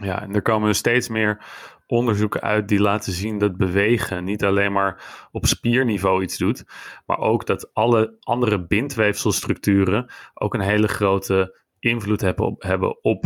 Ja, 0.00 0.22
en 0.22 0.34
er 0.34 0.42
komen 0.42 0.74
steeds 0.74 1.08
meer 1.08 1.44
onderzoeken 1.86 2.40
uit 2.40 2.68
die 2.68 2.80
laten 2.80 3.12
zien 3.12 3.38
dat 3.38 3.56
bewegen 3.56 4.24
niet 4.24 4.44
alleen 4.44 4.72
maar 4.72 5.28
op 5.30 5.46
spierniveau 5.46 6.22
iets 6.22 6.38
doet, 6.38 6.64
maar 7.06 7.18
ook 7.18 7.46
dat 7.46 7.74
alle 7.74 8.16
andere 8.20 8.66
bindweefselstructuren 8.66 10.12
ook 10.34 10.54
een 10.54 10.60
hele 10.60 10.88
grote 10.88 11.58
invloed 11.78 12.20
hebben 12.20 12.46
op, 12.46 12.62
hebben 12.62 13.04
op 13.04 13.24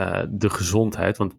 uh, 0.00 0.22
de 0.30 0.50
gezondheid. 0.50 1.16
Want 1.16 1.34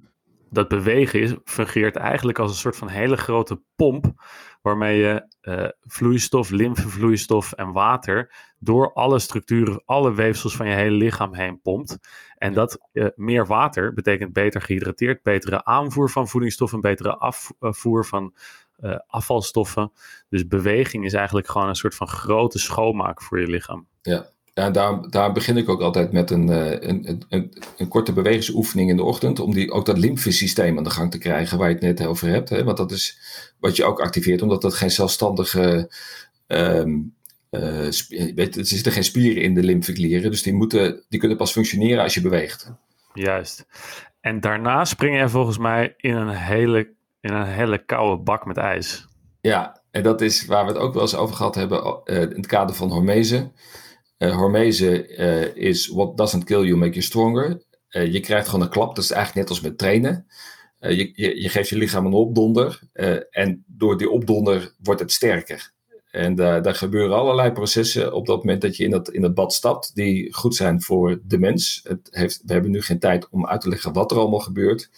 dat 0.51 0.67
bewegen 0.67 1.19
is, 1.19 1.35
fungeert 1.43 1.95
eigenlijk 1.95 2.39
als 2.39 2.51
een 2.51 2.57
soort 2.57 2.77
van 2.77 2.87
hele 2.87 3.17
grote 3.17 3.61
pomp. 3.75 4.13
Waarmee 4.61 4.97
je 4.97 5.27
uh, 5.41 5.67
vloeistof, 5.81 6.49
lymfevloeistof 6.49 7.51
en 7.51 7.71
water 7.71 8.33
door 8.59 8.93
alle 8.93 9.19
structuren, 9.19 9.81
alle 9.85 10.13
weefsels 10.13 10.55
van 10.55 10.67
je 10.67 10.73
hele 10.73 10.95
lichaam 10.95 11.33
heen 11.33 11.61
pompt. 11.61 11.97
En 12.37 12.53
dat 12.53 12.77
uh, 12.93 13.07
meer 13.15 13.45
water 13.45 13.93
betekent 13.93 14.33
beter 14.33 14.61
gehydrateerd, 14.61 15.23
betere 15.23 15.63
aanvoer 15.63 16.09
van 16.09 16.27
voedingsstoffen, 16.27 16.81
betere 16.81 17.17
afvoer 17.59 18.05
van 18.05 18.33
uh, 18.79 18.97
afvalstoffen. 19.07 19.91
Dus 20.29 20.47
beweging 20.47 21.05
is 21.05 21.13
eigenlijk 21.13 21.47
gewoon 21.47 21.67
een 21.67 21.75
soort 21.75 21.95
van 21.95 22.07
grote 22.07 22.59
schoonmaak 22.59 23.21
voor 23.21 23.39
je 23.39 23.47
lichaam. 23.47 23.87
Ja, 24.01 24.29
ja, 24.61 24.69
daar, 24.69 25.09
daar 25.09 25.31
begin 25.31 25.57
ik 25.57 25.69
ook 25.69 25.81
altijd 25.81 26.11
met 26.11 26.31
een, 26.31 26.47
een, 26.89 27.25
een, 27.29 27.53
een, 27.77 27.87
korte 27.87 28.13
bewegingsoefening 28.13 28.89
in 28.89 28.95
de 28.95 29.03
ochtend. 29.03 29.39
Om 29.39 29.53
die, 29.53 29.71
ook 29.71 29.85
dat 29.85 29.97
lymfesysteem 29.97 30.77
aan 30.77 30.83
de 30.83 30.89
gang 30.89 31.11
te 31.11 31.17
krijgen 31.17 31.57
waar 31.57 31.67
je 31.67 31.73
het 31.73 31.83
net 31.83 32.05
over 32.05 32.27
hebt. 32.27 32.49
Hè? 32.49 32.63
Want 32.63 32.77
dat 32.77 32.91
is 32.91 33.19
wat 33.59 33.75
je 33.75 33.83
ook 33.83 34.01
activeert, 34.01 34.41
omdat 34.41 34.61
dat 34.61 34.73
geen 34.73 34.91
zelfstandige. 34.91 35.91
Um, 36.47 37.15
uh, 37.51 37.91
weet, 38.35 38.55
er 38.55 38.65
zitten 38.65 38.91
geen 38.91 39.03
spieren 39.03 39.43
in 39.43 39.53
de 39.53 39.63
lymfeklieren. 39.63 40.31
Dus 40.31 40.43
die, 40.43 40.53
moeten, 40.53 41.03
die 41.09 41.19
kunnen 41.19 41.37
pas 41.37 41.51
functioneren 41.51 42.03
als 42.03 42.13
je 42.13 42.21
beweegt. 42.21 42.71
Juist. 43.13 43.65
En 44.21 44.39
daarna 44.39 44.85
spring 44.85 45.19
je 45.19 45.29
volgens 45.29 45.57
mij 45.57 45.93
in 45.97 46.15
een 46.15 46.35
hele, 46.35 46.89
in 47.21 47.33
een 47.33 47.47
hele 47.47 47.85
koude 47.85 48.23
bak 48.23 48.45
met 48.45 48.57
ijs. 48.57 49.07
Ja, 49.41 49.81
en 49.91 50.03
dat 50.03 50.21
is 50.21 50.45
waar 50.45 50.65
we 50.65 50.71
het 50.71 50.81
ook 50.81 50.93
wel 50.93 51.01
eens 51.01 51.15
over 51.15 51.35
gehad 51.35 51.55
hebben 51.55 52.01
uh, 52.05 52.21
in 52.21 52.29
het 52.29 52.47
kader 52.47 52.75
van 52.75 52.91
hormese. 52.91 53.51
Uh, 54.21 54.35
hormese 54.35 55.07
uh, 55.17 55.55
is 55.55 55.87
what 55.87 56.17
doesn't 56.17 56.43
kill 56.43 56.63
you, 56.63 56.77
make 56.77 56.91
you 56.93 57.01
stronger. 57.01 57.61
je 57.89 58.19
krijgt 58.19 58.47
gewoon 58.47 58.65
een 58.65 58.71
klap. 58.71 58.95
Dat 58.95 59.03
is 59.03 59.11
eigenlijk 59.11 59.47
net 59.47 59.57
als 59.57 59.67
met 59.69 59.77
trainen. 59.77 60.25
je, 60.79 61.11
je, 61.13 61.41
je, 61.41 61.49
geeft 61.49 61.69
je 61.69 61.77
lichaam 61.77 62.05
een 62.05 62.13
opdonder. 62.13 62.81
en 63.29 63.63
door 63.67 63.97
die 63.97 64.09
opdonder 64.09 64.73
wordt 64.83 65.01
het 65.01 65.11
sterker. 65.11 65.71
En 66.11 66.35
daar 66.35 66.75
gebeuren 66.75 67.17
allerlei 67.17 67.51
processen 67.51 68.13
op 68.13 68.25
dat 68.25 68.37
moment 68.37 68.61
dat 68.61 68.77
je 68.77 68.83
in 68.83 68.89
dat, 68.89 69.09
in 69.09 69.21
dat 69.21 69.33
bad 69.33 69.53
stapt, 69.53 69.95
die 69.95 70.33
goed 70.33 70.55
zijn 70.55 70.81
voor 70.81 71.19
de 71.23 71.37
mens. 71.37 71.81
Het 71.83 72.07
heeft, 72.11 72.41
we 72.45 72.53
hebben 72.53 72.71
nu 72.71 72.81
geen 72.81 72.99
tijd 72.99 73.29
om 73.29 73.47
uit 73.47 73.61
te 73.61 73.69
leggen 73.69 73.93
wat 73.93 74.11
er 74.11 74.17
allemaal 74.17 74.39
gebeurt. 74.39 74.89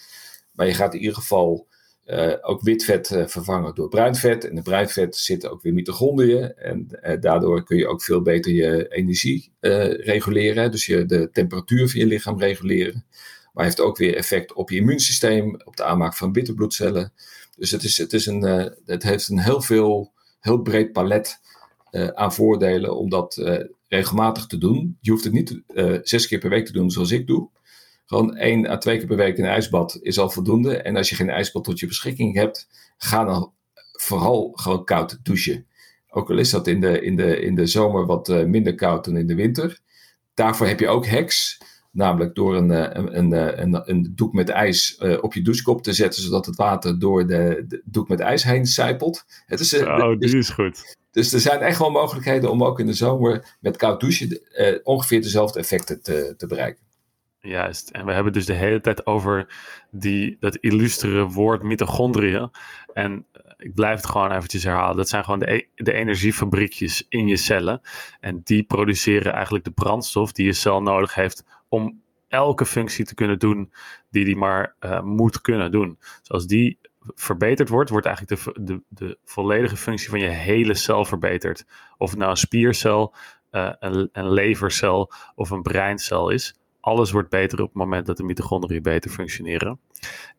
Maar 0.52 0.66
je 0.66 0.74
gaat 0.74 0.94
in 0.94 1.00
ieder 1.00 1.14
geval 1.14 1.66
uh, 2.06 2.32
ook 2.40 2.62
wit 2.62 2.84
vet 2.84 3.10
uh, 3.10 3.26
vervangen 3.26 3.74
door 3.74 3.88
bruin 3.88 4.14
vet. 4.14 4.44
En 4.44 4.56
in 4.56 4.62
bruin 4.62 4.88
vet 4.88 5.16
zitten 5.16 5.50
ook 5.50 5.62
weer 5.62 5.72
mitochondriën. 5.72 6.54
En 6.56 6.88
uh, 7.02 7.20
daardoor 7.20 7.64
kun 7.64 7.76
je 7.76 7.86
ook 7.86 8.02
veel 8.02 8.22
beter 8.22 8.52
je 8.52 8.88
energie 8.88 9.52
reguleren. 10.00 10.70
Dus 10.70 10.86
je, 10.86 11.06
de 11.06 11.30
temperatuur 11.32 11.88
van 11.88 12.00
je 12.00 12.06
lichaam 12.06 12.38
reguleren. 12.38 13.04
Maar 13.52 13.64
heeft 13.64 13.80
ook 13.80 13.96
weer 13.96 14.16
effect 14.16 14.52
op 14.52 14.70
je 14.70 14.76
immuunsysteem, 14.76 15.62
op 15.64 15.76
de 15.76 15.84
aanmaak 15.84 16.14
van 16.14 16.32
witte 16.32 16.54
bloedcellen. 16.54 17.12
Dus 17.56 17.70
het, 17.70 17.82
is, 17.82 17.98
het, 17.98 18.12
is 18.12 18.26
een, 18.26 18.42
het 18.86 19.02
heeft 19.02 19.28
een 19.28 19.38
heel 19.38 19.60
veel 19.60 20.12
heel 20.40 20.62
breed 20.62 20.92
palet 20.92 21.40
aan 22.14 22.34
voordelen 22.34 22.96
om 22.96 23.10
dat 23.10 23.62
regelmatig 23.88 24.46
te 24.46 24.58
doen. 24.58 24.98
Je 25.00 25.10
hoeft 25.10 25.24
het 25.24 25.32
niet 25.32 25.62
zes 26.02 26.26
keer 26.26 26.38
per 26.38 26.50
week 26.50 26.66
te 26.66 26.72
doen 26.72 26.90
zoals 26.90 27.10
ik 27.10 27.26
doe. 27.26 27.48
Gewoon 28.06 28.36
één 28.36 28.66
à 28.66 28.78
twee 28.78 28.98
keer 28.98 29.06
per 29.06 29.16
week 29.16 29.38
een 29.38 29.44
ijsbad 29.44 29.98
is 30.02 30.18
al 30.18 30.30
voldoende. 30.30 30.76
En 30.76 30.96
als 30.96 31.08
je 31.08 31.16
geen 31.16 31.30
ijsbad 31.30 31.64
tot 31.64 31.78
je 31.78 31.86
beschikking 31.86 32.34
hebt, 32.34 32.68
ga 32.96 33.24
dan 33.24 33.52
vooral 33.92 34.52
gewoon 34.54 34.84
koud 34.84 35.18
douchen. 35.22 35.66
Ook 36.08 36.30
al 36.30 36.38
is 36.38 36.50
dat 36.50 36.66
in 36.66 36.80
de, 36.80 37.00
in 37.00 37.16
de, 37.16 37.40
in 37.40 37.54
de 37.54 37.66
zomer 37.66 38.06
wat 38.06 38.28
minder 38.28 38.74
koud 38.74 39.04
dan 39.04 39.16
in 39.16 39.26
de 39.26 39.34
winter. 39.34 39.78
Daarvoor 40.34 40.66
heb 40.66 40.80
je 40.80 40.88
ook 40.88 41.06
hacks. 41.06 41.60
Namelijk 41.90 42.34
door 42.34 42.56
een, 42.56 42.70
een, 42.70 43.18
een, 43.18 43.62
een, 43.62 43.90
een 43.90 44.12
doek 44.14 44.32
met 44.32 44.48
ijs 44.48 44.98
op 45.20 45.34
je 45.34 45.42
douchekop 45.42 45.82
te 45.82 45.92
zetten, 45.92 46.22
zodat 46.22 46.46
het 46.46 46.56
water 46.56 46.98
door 46.98 47.26
de, 47.26 47.64
de 47.68 47.82
doek 47.84 48.08
met 48.08 48.20
ijs 48.20 48.42
heen 48.42 48.66
sijpelt. 48.66 49.24
Het 49.46 49.60
is, 49.60 49.74
oh, 49.74 50.18
dus, 50.18 50.32
is 50.32 50.50
goed. 50.50 50.96
Dus 51.10 51.32
er 51.32 51.40
zijn 51.40 51.60
echt 51.60 51.78
wel 51.78 51.90
mogelijkheden 51.90 52.50
om 52.50 52.64
ook 52.64 52.80
in 52.80 52.86
de 52.86 52.92
zomer 52.92 53.56
met 53.60 53.76
koud 53.76 54.00
douchen 54.00 54.40
uh, 54.56 54.78
ongeveer 54.82 55.22
dezelfde 55.22 55.58
effecten 55.58 56.02
te, 56.02 56.34
te 56.36 56.46
bereiken. 56.46 56.83
Juist, 57.46 57.90
en 57.90 58.06
we 58.06 58.12
hebben 58.12 58.32
dus 58.32 58.46
de 58.46 58.52
hele 58.52 58.80
tijd 58.80 59.06
over 59.06 59.46
die, 59.90 60.36
dat 60.40 60.56
illustere 60.56 61.26
woord 61.26 61.62
mitochondriën. 61.62 62.50
En 62.92 63.26
ik 63.56 63.74
blijf 63.74 63.96
het 63.96 64.06
gewoon 64.06 64.32
eventjes 64.32 64.64
herhalen. 64.64 64.96
Dat 64.96 65.08
zijn 65.08 65.24
gewoon 65.24 65.38
de, 65.38 65.52
e-, 65.52 65.68
de 65.74 65.92
energiefabriekjes 65.92 67.06
in 67.08 67.26
je 67.26 67.36
cellen. 67.36 67.80
En 68.20 68.40
die 68.44 68.62
produceren 68.62 69.32
eigenlijk 69.32 69.64
de 69.64 69.70
brandstof 69.70 70.32
die 70.32 70.46
je 70.46 70.52
cel 70.52 70.82
nodig 70.82 71.14
heeft 71.14 71.44
om 71.68 72.02
elke 72.28 72.66
functie 72.66 73.04
te 73.04 73.14
kunnen 73.14 73.38
doen 73.38 73.72
die 74.10 74.24
die 74.24 74.36
maar 74.36 74.74
uh, 74.80 75.02
moet 75.02 75.40
kunnen 75.40 75.70
doen. 75.70 75.98
Dus 76.20 76.30
als 76.30 76.46
die 76.46 76.78
verbeterd 77.00 77.68
wordt, 77.68 77.90
wordt 77.90 78.06
eigenlijk 78.06 78.44
de, 78.44 78.52
de, 78.64 78.82
de 78.88 79.18
volledige 79.24 79.76
functie 79.76 80.08
van 80.10 80.20
je 80.20 80.28
hele 80.28 80.74
cel 80.74 81.04
verbeterd. 81.04 81.66
Of 81.98 82.10
het 82.10 82.18
nou 82.18 82.30
een 82.30 82.36
spiercel, 82.36 83.14
uh, 83.52 83.72
een, 83.78 84.08
een 84.12 84.30
levercel 84.32 85.12
of 85.34 85.50
een 85.50 85.62
breincel 85.62 86.30
is. 86.30 86.54
Alles 86.84 87.10
wordt 87.10 87.28
beter 87.28 87.60
op 87.60 87.66
het 87.68 87.76
moment 87.76 88.06
dat 88.06 88.16
de 88.16 88.22
mitochondriën 88.22 88.82
beter 88.82 89.10
functioneren. 89.10 89.80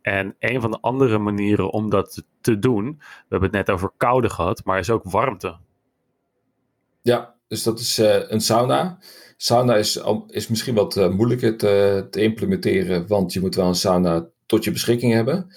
En 0.01 0.35
een 0.39 0.61
van 0.61 0.71
de 0.71 0.77
andere 0.81 1.17
manieren 1.17 1.71
om 1.71 1.89
dat 1.89 2.23
te 2.41 2.59
doen, 2.59 2.85
we 2.97 3.25
hebben 3.29 3.49
het 3.49 3.67
net 3.67 3.69
over 3.75 3.91
koude 3.97 4.29
gehad, 4.29 4.63
maar 4.63 4.79
is 4.79 4.89
ook 4.89 5.03
warmte. 5.03 5.57
Ja, 7.01 7.35
dus 7.47 7.63
dat 7.63 7.79
is 7.79 7.99
uh, 7.99 8.29
een 8.29 8.41
sauna. 8.41 8.97
Sauna 9.37 9.75
is, 9.75 10.01
is 10.27 10.47
misschien 10.47 10.75
wat 10.75 10.97
uh, 10.97 11.09
moeilijker 11.09 11.57
te, 11.57 12.07
te, 12.09 12.21
implementeren, 12.21 13.07
want 13.07 13.33
je 13.33 13.39
moet 13.39 13.55
wel 13.55 13.67
een 13.67 13.75
sauna 13.75 14.27
tot 14.45 14.63
je 14.63 14.71
beschikking 14.71 15.13
hebben. 15.13 15.55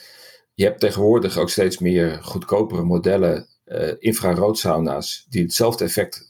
Je 0.54 0.64
hebt 0.64 0.80
tegenwoordig 0.80 1.38
ook 1.38 1.50
steeds 1.50 1.78
meer 1.78 2.18
goedkopere 2.22 2.82
modellen, 2.82 3.46
uh, 3.66 3.92
infraroodsauna's, 3.98 5.26
die 5.28 5.42
hetzelfde 5.42 5.84
effect 5.84 6.26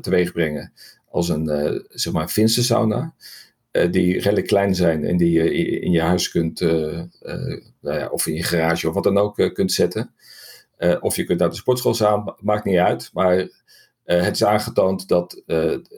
teweeg 0.00 0.32
brengen 0.32 0.72
als 1.08 1.28
een, 1.28 1.46
zeg 1.88 2.12
maar, 2.12 2.28
Finse 2.28 2.64
sauna. 2.64 3.14
Die 3.70 4.20
redelijk 4.20 4.46
klein 4.46 4.74
zijn 4.74 5.04
en 5.04 5.16
die 5.16 5.30
je 5.30 5.80
in 5.80 5.90
je 5.90 6.00
huis 6.00 6.30
kunt, 6.30 6.60
nou 6.60 7.08
ja, 7.80 8.08
of 8.08 8.26
in 8.26 8.34
je 8.34 8.42
garage 8.42 8.88
of 8.88 8.94
wat 8.94 9.04
dan 9.04 9.18
ook 9.18 9.50
kunt 9.54 9.72
zetten. 9.72 10.14
of 11.00 11.16
je 11.16 11.24
kunt 11.24 11.38
naar 11.38 11.50
de 11.50 11.56
sportschool 11.56 11.94
gaan, 11.94 12.34
maakt 12.40 12.64
niet 12.64 12.78
uit. 12.78 13.10
Maar 13.12 13.48
het 14.04 14.34
is 14.34 14.44
aangetoond 14.44 15.08
dat 15.08 15.42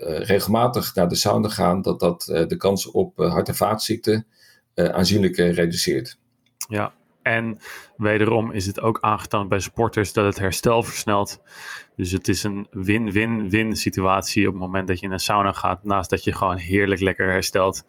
regelmatig 0.04 0.94
naar 0.94 1.08
de 1.08 1.14
sauna 1.14 1.48
gaan, 1.48 1.82
dat 1.82 2.00
dat 2.00 2.22
de 2.48 2.56
kans 2.56 2.90
op 2.90 3.16
hart- 3.16 3.48
en 3.48 3.54
vaatziekten 3.54 4.26
aanzienlijk 4.74 5.36
reduceert. 5.36 6.18
Ja, 6.68 6.92
en 7.22 7.58
wederom 7.96 8.52
is 8.52 8.66
het 8.66 8.80
ook 8.80 8.98
aangetoond 9.00 9.48
bij 9.48 9.60
sporters 9.60 10.12
dat 10.12 10.24
het 10.24 10.38
herstel 10.38 10.82
versnelt. 10.82 11.40
Dus 11.96 12.11
het 12.11 12.28
is 12.28 12.42
een 12.42 12.66
win-win-win 12.70 13.76
situatie 13.76 14.46
op 14.46 14.52
het 14.52 14.62
moment 14.62 14.88
dat 14.88 15.00
je 15.00 15.06
in 15.06 15.12
een 15.12 15.20
sauna 15.20 15.52
gaat, 15.52 15.84
naast 15.84 16.11
dat 16.11 16.25
je 16.25 16.32
gewoon 16.32 16.56
heerlijk 16.56 17.00
lekker 17.00 17.30
herstelt 17.30 17.84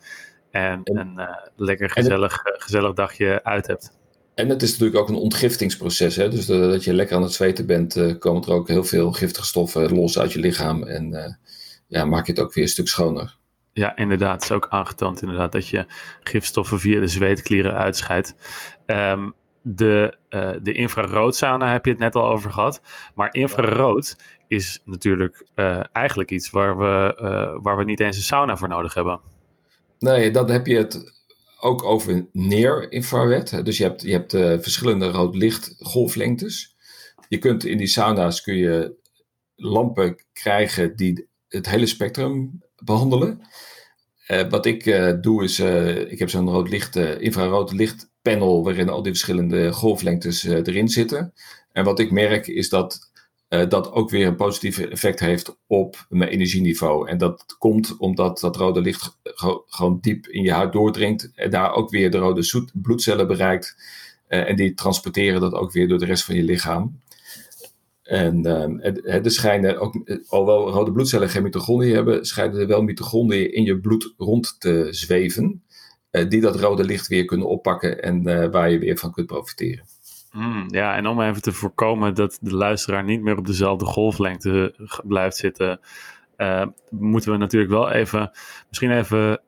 en, 0.52 0.82
een 0.84 1.28
lekker 1.56 1.90
gezellig, 1.90 2.42
gezellig 2.44 2.94
dagje 2.94 3.44
uit 3.44 3.68
hebt. 3.68 4.02
En 4.36 4.50
het 4.50 4.62
is 4.62 4.72
natuurlijk 4.72 5.00
ook 5.00 5.10
een 5.10 5.16
ontgiftingsproces. 5.16 6.16
Hè? 6.16 6.30
Dus 6.30 6.46
dat 6.46 6.84
je 6.84 6.94
lekker 6.94 7.16
aan 7.16 7.22
het 7.22 7.34
zweten 7.34 7.66
bent, 7.66 7.96
uh, 7.96 8.20
komen 8.20 8.42
er 8.42 8.52
ook 8.52 8.68
heel 8.68 8.84
veel 8.84 9.12
giftige 9.12 9.46
stoffen 9.46 9.94
los 9.94 10.20
uit 10.20 10.34
je 10.34 10.40
lichaam. 10.40 10.84
En 10.84 11.12
uh, 11.12 11.34
ja, 11.88 12.06
maak 12.06 12.26
je 12.26 12.32
het 12.32 12.42
ook 12.42 12.54
weer 12.54 12.64
een 12.64 12.70
stuk 12.70 12.88
schoner. 12.88 13.38
Ja, 13.74 13.96
inderdaad. 13.96 14.34
Het 14.34 14.44
is 14.44 14.52
ook 14.52 14.68
aangetoond 14.70 15.22
inderdaad 15.22 15.52
dat 15.52 15.68
je 15.68 15.86
gifstoffen 16.24 16.80
via 16.80 17.00
de 17.00 17.08
zweetklieren 17.08 17.74
uitscheidt. 17.74 18.36
Um, 18.86 19.34
de, 19.64 20.18
uh, 20.30 20.52
de 20.62 20.72
infraroodsauna 20.72 21.72
heb 21.72 21.86
je 21.86 21.92
het 21.92 22.00
net 22.00 22.16
al 22.16 22.28
over 22.28 22.52
gehad. 22.52 22.82
Maar 23.16 23.34
infrarood 23.34 24.16
is 24.48 24.82
natuurlijk 24.86 25.48
eigenlijk 25.92 26.32
iets 26.32 26.50
waar 26.50 26.78
we, 26.78 27.16
waar 27.62 27.78
we 27.78 27.84
niet 27.84 28.00
eens 28.00 28.18
een 28.18 28.24
sauna 28.24 28.58
voor 28.58 28.68
nodig 28.68 28.94
hebben. 28.94 29.20
Nee, 30.00 30.32
dan 30.32 30.50
heb 30.50 30.68
je 30.68 30.78
het 30.78 31.14
ook 31.60 31.84
over 31.84 32.28
neer-infrared. 32.32 33.66
Dus 33.66 33.78
je 33.78 33.84
hebt, 33.84 34.02
je 34.02 34.12
hebt 34.12 34.32
verschillende 34.64 35.08
rood-licht 35.08 35.76
golflengtes. 35.80 36.76
Je 37.28 37.38
kunt 37.38 37.66
in 37.66 37.78
die 37.78 37.88
sauna's 37.88 38.42
kun 38.42 38.56
je 38.56 38.96
lampen 39.56 40.26
krijgen 40.34 40.96
die 40.96 41.28
het 41.48 41.70
hele 41.70 41.86
spectrum 41.86 42.62
behandelen. 42.76 43.42
Wat 44.50 44.66
ik 44.66 44.84
doe 45.22 45.44
is, 45.44 45.60
ik 46.10 46.20
heb 46.20 46.30
zo'n 46.30 46.50
rood 46.50 46.70
licht, 46.70 46.96
infrarood 46.96 47.72
lichtpanel 48.24 48.64
waarin 48.64 48.90
al 48.90 49.04
die 49.04 49.12
verschillende 49.12 49.72
golflengtes 49.72 50.44
erin 50.44 50.90
zitten. 50.90 51.34
En 51.72 51.84
wat 51.84 52.00
ik 52.00 52.12
merk 52.12 52.48
is 52.48 52.70
dat 52.70 53.12
uh, 53.50 53.70
dat 53.70 53.92
ook 53.92 54.10
weer 54.10 54.28
een 54.28 54.36
positief 54.36 54.80
effect 54.80 55.20
heeft 55.20 55.58
op 55.68 56.06
mijn 56.10 56.30
energieniveau. 56.30 57.08
En 57.08 57.18
dat 57.18 57.56
komt 57.58 57.98
omdat 57.98 58.40
dat 58.40 58.56
rode 58.56 58.82
licht 58.82 59.18
gewoon 59.68 59.98
diep 60.02 60.28
in 60.28 60.44
je 60.44 60.52
huid 60.52 60.74
doordringt 60.74 61.32
en 61.36 61.50
daar 61.50 61.74
ook 61.74 61.90
weer 61.90 62.12
de 62.12 62.18
rode 62.18 62.68
bloedcellen 62.74 63.28
bereikt. 63.28 63.76
Uh, 64.30 64.50
en 64.50 64.56
die 64.56 64.74
transporteren 64.74 65.42
dat 65.42 65.54
ook 65.54 65.72
weer 65.72 65.88
door 65.88 66.00
de 66.00 66.06
rest 66.06 66.24
van 66.24 66.36
je 66.36 66.44
lichaam. 66.44 67.02
En 68.04 68.46
uh, 68.46 69.26
er 69.26 69.32
schijnen 69.32 69.80
ook, 69.80 69.96
alhoewel 70.28 70.70
rode 70.70 70.92
bloedcellen 70.92 71.30
geen 71.30 71.44
mitochondriën 71.44 71.96
hebben, 71.96 72.26
schijnen 72.26 72.60
er 72.60 72.68
wel 72.68 72.82
mitochondriën 72.82 73.54
in 73.54 73.64
je 73.64 73.80
bloed 73.80 74.14
rond 74.18 74.56
te 74.60 74.88
zweven. 74.90 75.63
Die 76.28 76.42
dat 76.42 76.60
rode 76.60 76.84
licht 76.84 77.08
weer 77.08 77.26
kunnen 77.26 77.48
oppakken 77.48 78.02
en 78.02 78.52
waar 78.52 78.70
je 78.70 78.80
weer 78.80 78.98
van 78.98 79.12
kunt 79.12 79.28
profiteren. 79.28 79.86
Mm, 80.32 80.66
ja, 80.68 80.96
en 80.96 81.08
om 81.08 81.22
even 81.22 81.42
te 81.42 81.52
voorkomen 81.52 82.16
dat 82.16 82.38
de 82.42 82.56
luisteraar 82.56 83.04
niet 83.04 83.22
meer 83.22 83.38
op 83.38 83.46
dezelfde 83.46 83.86
golflengte 83.86 84.76
blijft 85.04 85.38
zitten, 85.38 85.80
moeten 86.90 87.32
we 87.32 87.38
natuurlijk 87.38 87.72
wel 87.72 87.92
even, 87.92 88.32
misschien 88.68 88.92
even 88.92 89.42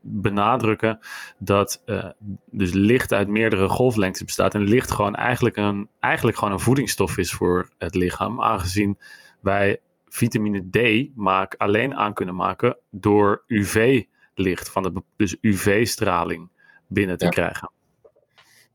benadrukken 0.00 0.98
dat 1.38 1.82
dus 2.50 2.72
licht 2.72 3.12
uit 3.12 3.28
meerdere 3.28 3.68
golflengtes 3.68 4.24
bestaat. 4.24 4.54
En 4.54 4.60
licht 4.60 4.90
gewoon 4.90 5.14
eigenlijk, 5.14 5.56
een, 5.56 5.88
eigenlijk 6.00 6.38
gewoon 6.38 6.52
een 6.52 6.60
voedingsstof 6.60 7.18
is 7.18 7.32
voor 7.32 7.68
het 7.78 7.94
lichaam, 7.94 8.42
aangezien 8.42 8.98
wij 9.40 9.80
vitamine 10.08 10.70
D 10.70 11.08
maak, 11.16 11.54
alleen 11.58 11.94
aan 11.94 12.14
kunnen 12.14 12.34
maken 12.34 12.76
door 12.90 13.42
UV-licht, 13.46 14.08
van 14.70 14.82
de, 14.82 15.02
dus 15.16 15.36
UV-straling 15.40 16.48
binnen 16.88 17.18
te 17.18 17.28
krijgen. 17.28 17.70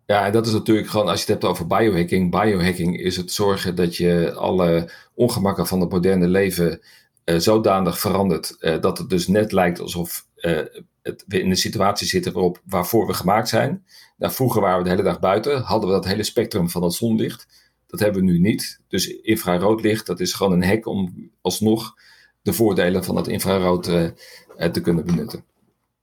Ja, 0.06 0.26
en 0.26 0.32
dat 0.32 0.46
is 0.46 0.52
natuurlijk 0.52 0.88
gewoon, 0.88 1.08
als 1.08 1.16
je 1.24 1.32
het 1.32 1.42
hebt 1.42 1.54
over 1.54 1.68
biohacking. 1.68 2.32
Biohacking 2.32 3.00
is 3.00 3.18
het 3.18 3.32
zorgen 3.32 3.76
dat 3.76 3.96
je 3.96 4.34
alle 4.34 4.92
ongemakken 5.14 5.68
van 5.68 5.80
het 5.80 5.90
moderne 5.90 6.28
leven 6.28 6.82
uh, 7.26 7.38
zodanig 7.38 8.00
verandert. 8.00 8.56
Uh, 8.60 8.82
dat 8.82 8.98
het 8.98 9.10
dus 9.10 9.28
net 9.28 9.52
lijkt 9.52 9.80
alsof 9.80 10.28
uh, 10.38 10.60
het, 11.02 11.24
we 11.28 11.42
in 11.42 11.50
een 11.50 11.58
situatie 11.58 12.08
zitten 12.08 12.34
waarop, 12.34 12.62
waarvoor 12.66 13.08
we 13.08 13.14
gemaakt 13.14 13.50
zijn. 13.50 13.86
Nou, 14.18 14.34
vroeger 14.34 14.62
waren 14.62 14.78
we 14.78 14.84
de 14.84 14.90
hele 14.90 15.04
dag 15.04 15.20
buiten, 15.20 15.62
hadden 15.62 15.90
we 15.90 15.96
dat 15.96 16.06
hele 16.06 16.24
spectrum 16.24 16.70
van 16.70 16.84
het 16.84 16.94
zonlicht. 16.94 17.48
Dat 17.88 18.00
hebben 18.00 18.22
we 18.22 18.32
nu 18.32 18.40
niet. 18.40 18.80
Dus 18.88 19.08
infraroodlicht, 19.08 20.06
dat 20.06 20.20
is 20.20 20.34
gewoon 20.34 20.54
een 20.54 20.64
hek 20.64 20.86
om 20.86 21.30
alsnog 21.42 21.94
de 22.42 22.54
voordelen 22.54 23.04
van 23.04 23.16
het 23.16 23.28
infrarood 23.28 23.84
te 23.84 24.82
kunnen 24.82 25.06
benutten. 25.06 25.44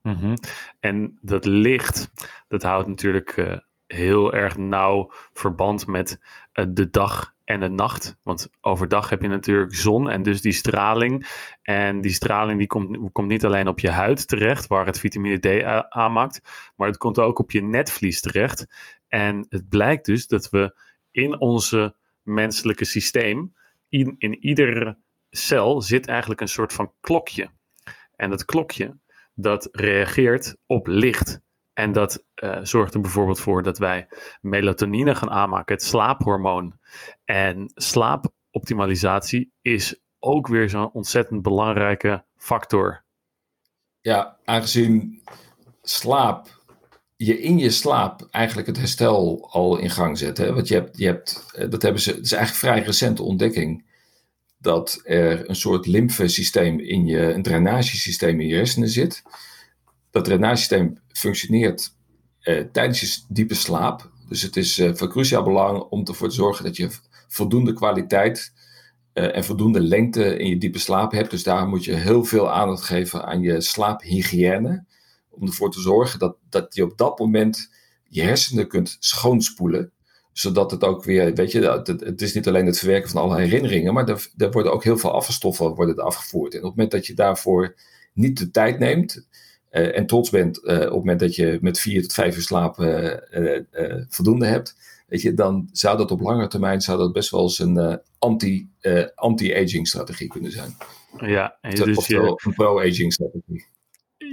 Mhm. 0.02 0.36
En 0.80 1.18
dat 1.20 1.44
licht, 1.44 2.10
dat 2.48 2.62
houdt 2.62 2.88
natuurlijk 2.88 3.36
uh, 3.36 3.56
heel 3.86 4.34
erg 4.34 4.56
nauw 4.56 5.12
verband 5.32 5.86
met 5.86 6.20
uh, 6.54 6.64
de 6.68 6.90
dag 6.90 7.34
en 7.44 7.60
de 7.60 7.68
nacht. 7.68 8.18
Want 8.22 8.50
overdag 8.60 9.08
heb 9.08 9.22
je 9.22 9.28
natuurlijk 9.28 9.74
zon 9.74 10.10
en 10.10 10.22
dus 10.22 10.40
die 10.40 10.52
straling. 10.52 11.26
En 11.62 12.00
die 12.00 12.12
straling 12.12 12.58
die 12.58 12.66
komt, 12.66 13.12
komt 13.12 13.28
niet 13.28 13.44
alleen 13.44 13.68
op 13.68 13.80
je 13.80 13.90
huid 13.90 14.28
terecht, 14.28 14.66
waar 14.66 14.86
het 14.86 14.98
vitamine 14.98 15.38
D 15.38 15.62
aanmaakt, 15.88 16.40
maar 16.76 16.88
het 16.88 16.96
komt 16.96 17.18
ook 17.18 17.38
op 17.38 17.50
je 17.50 17.62
netvlies 17.62 18.20
terecht. 18.20 18.66
En 19.08 19.46
het 19.48 19.68
blijkt 19.68 20.04
dus 20.04 20.26
dat 20.26 20.50
we 20.50 20.76
in 21.10 21.40
onze 21.40 21.94
menselijke 22.22 22.84
systeem, 22.84 23.54
in, 23.88 24.14
in 24.18 24.44
iedere 24.44 24.98
cel 25.30 25.82
zit 25.82 26.06
eigenlijk 26.06 26.40
een 26.40 26.48
soort 26.48 26.72
van 26.72 26.92
klokje. 27.00 27.50
En 28.16 28.30
dat 28.30 28.44
klokje, 28.44 28.96
dat 29.34 29.68
reageert 29.72 30.56
op 30.66 30.86
licht. 30.86 31.40
En 31.72 31.92
dat 31.92 32.24
uh, 32.42 32.58
zorgt 32.62 32.94
er 32.94 33.00
bijvoorbeeld 33.00 33.40
voor 33.40 33.62
dat 33.62 33.78
wij 33.78 34.08
melatonine 34.40 35.14
gaan 35.14 35.30
aanmaken, 35.30 35.74
het 35.74 35.84
slaaphormoon. 35.84 36.78
En 37.24 37.72
slaapoptimalisatie 37.74 39.52
is 39.62 40.00
ook 40.18 40.48
weer 40.48 40.68
zo'n 40.68 40.92
ontzettend 40.92 41.42
belangrijke 41.42 42.24
factor. 42.36 43.04
Ja, 44.00 44.38
aangezien 44.44 45.22
slaap, 45.82 46.46
je 47.16 47.40
in 47.40 47.58
je 47.58 47.70
slaap 47.70 48.28
eigenlijk 48.30 48.66
het 48.66 48.76
herstel 48.76 49.48
al 49.50 49.78
in 49.78 49.90
gang 49.90 50.18
zet. 50.18 50.38
Hè? 50.38 50.52
Want 50.52 50.68
je 50.68 50.74
hebt, 50.74 50.98
je 50.98 51.06
hebt, 51.06 51.46
eh, 51.54 51.70
dat 51.70 51.82
hebben 51.82 52.02
ze, 52.02 52.10
het 52.10 52.24
is 52.24 52.32
eigenlijk 52.32 52.64
vrij 52.64 52.82
recente 52.82 53.22
ontdekking 53.22 53.84
dat 54.62 55.00
er 55.04 55.48
een 55.48 55.56
soort 55.56 55.86
lymfesysteem 55.86 56.80
in 56.80 57.06
je, 57.06 57.32
een 57.32 57.42
drainagesysteem 57.42 58.40
in 58.40 58.46
je 58.46 58.54
hersenen 58.54 58.88
zit. 58.88 59.22
Dat 60.10 60.24
drainagesysteem 60.24 60.98
functioneert 61.12 61.94
eh, 62.40 62.64
tijdens 62.72 63.00
je 63.00 63.20
diepe 63.28 63.54
slaap. 63.54 64.10
Dus 64.28 64.42
het 64.42 64.56
is 64.56 64.78
eh, 64.78 64.94
van 64.94 65.08
cruciaal 65.08 65.42
belang 65.42 65.78
om 65.78 66.06
ervoor 66.06 66.28
te 66.28 66.34
zorgen 66.34 66.64
dat 66.64 66.76
je 66.76 66.90
voldoende 67.28 67.72
kwaliteit 67.72 68.52
uh, 69.14 69.36
en 69.36 69.44
voldoende 69.44 69.80
lengte 69.80 70.36
in 70.36 70.48
je 70.48 70.58
diepe 70.58 70.78
slaap 70.78 71.12
hebt. 71.12 71.30
Dus 71.30 71.42
daar 71.42 71.68
moet 71.68 71.84
je 71.84 71.94
heel 71.94 72.24
veel 72.24 72.50
aandacht 72.50 72.82
geven 72.82 73.24
aan 73.24 73.40
je 73.40 73.60
slaaphygiëne. 73.60 74.84
Om 75.30 75.46
ervoor 75.46 75.70
te 75.70 75.80
zorgen 75.80 76.18
dat, 76.18 76.36
dat 76.48 76.74
je 76.74 76.84
op 76.84 76.98
dat 76.98 77.18
moment 77.18 77.70
je 78.08 78.22
hersenen 78.22 78.68
kunt 78.68 78.96
schoonspoelen 78.98 79.92
zodat 80.32 80.70
het 80.70 80.84
ook 80.84 81.04
weer, 81.04 81.34
weet 81.34 81.52
je, 81.52 81.82
het, 82.04 82.22
is 82.22 82.34
niet 82.34 82.48
alleen 82.48 82.66
het 82.66 82.78
verwerken 82.78 83.10
van 83.10 83.22
alle 83.22 83.40
herinneringen, 83.40 83.92
maar 83.92 84.08
er, 84.08 84.28
er 84.36 84.50
worden 84.50 84.72
ook 84.72 84.84
heel 84.84 84.98
veel 84.98 85.12
afvalstoffen 85.12 85.74
worden 85.74 85.96
afgevoerd. 85.96 86.52
En 86.52 86.58
op 86.58 86.64
het 86.64 86.74
moment 86.74 86.90
dat 86.90 87.06
je 87.06 87.14
daarvoor 87.14 87.74
niet 88.12 88.38
de 88.38 88.50
tijd 88.50 88.78
neemt 88.78 89.26
uh, 89.70 89.96
en 89.96 90.06
trots 90.06 90.30
bent 90.30 90.58
uh, 90.58 90.74
op 90.74 90.82
het 90.82 90.92
moment 90.92 91.20
dat 91.20 91.34
je 91.34 91.58
met 91.60 91.78
vier 91.78 92.02
tot 92.02 92.12
vijf 92.12 92.36
uur 92.36 92.42
slaap 92.42 92.78
uh, 92.78 93.14
voldoende 94.08 94.46
hebt, 94.46 94.76
weet 95.06 95.22
je, 95.22 95.34
dan 95.34 95.68
zou 95.72 95.96
dat 95.96 96.10
op 96.10 96.20
lange 96.20 96.48
termijn 96.48 96.80
zou 96.80 96.98
dat 96.98 97.12
best 97.12 97.30
wel 97.30 97.42
eens 97.42 97.58
een 97.58 98.00
anti, 98.18 98.68
anti-aging 99.14 99.88
strategie 99.88 100.28
kunnen 100.28 100.52
zijn. 100.52 100.76
Ja, 101.18 101.56
en 101.60 101.74
dus 101.74 101.96
Oftewel, 101.96 102.24
je... 102.24 102.46
een 102.46 102.54
pro-aging 102.54 103.12
strategie. 103.12 103.66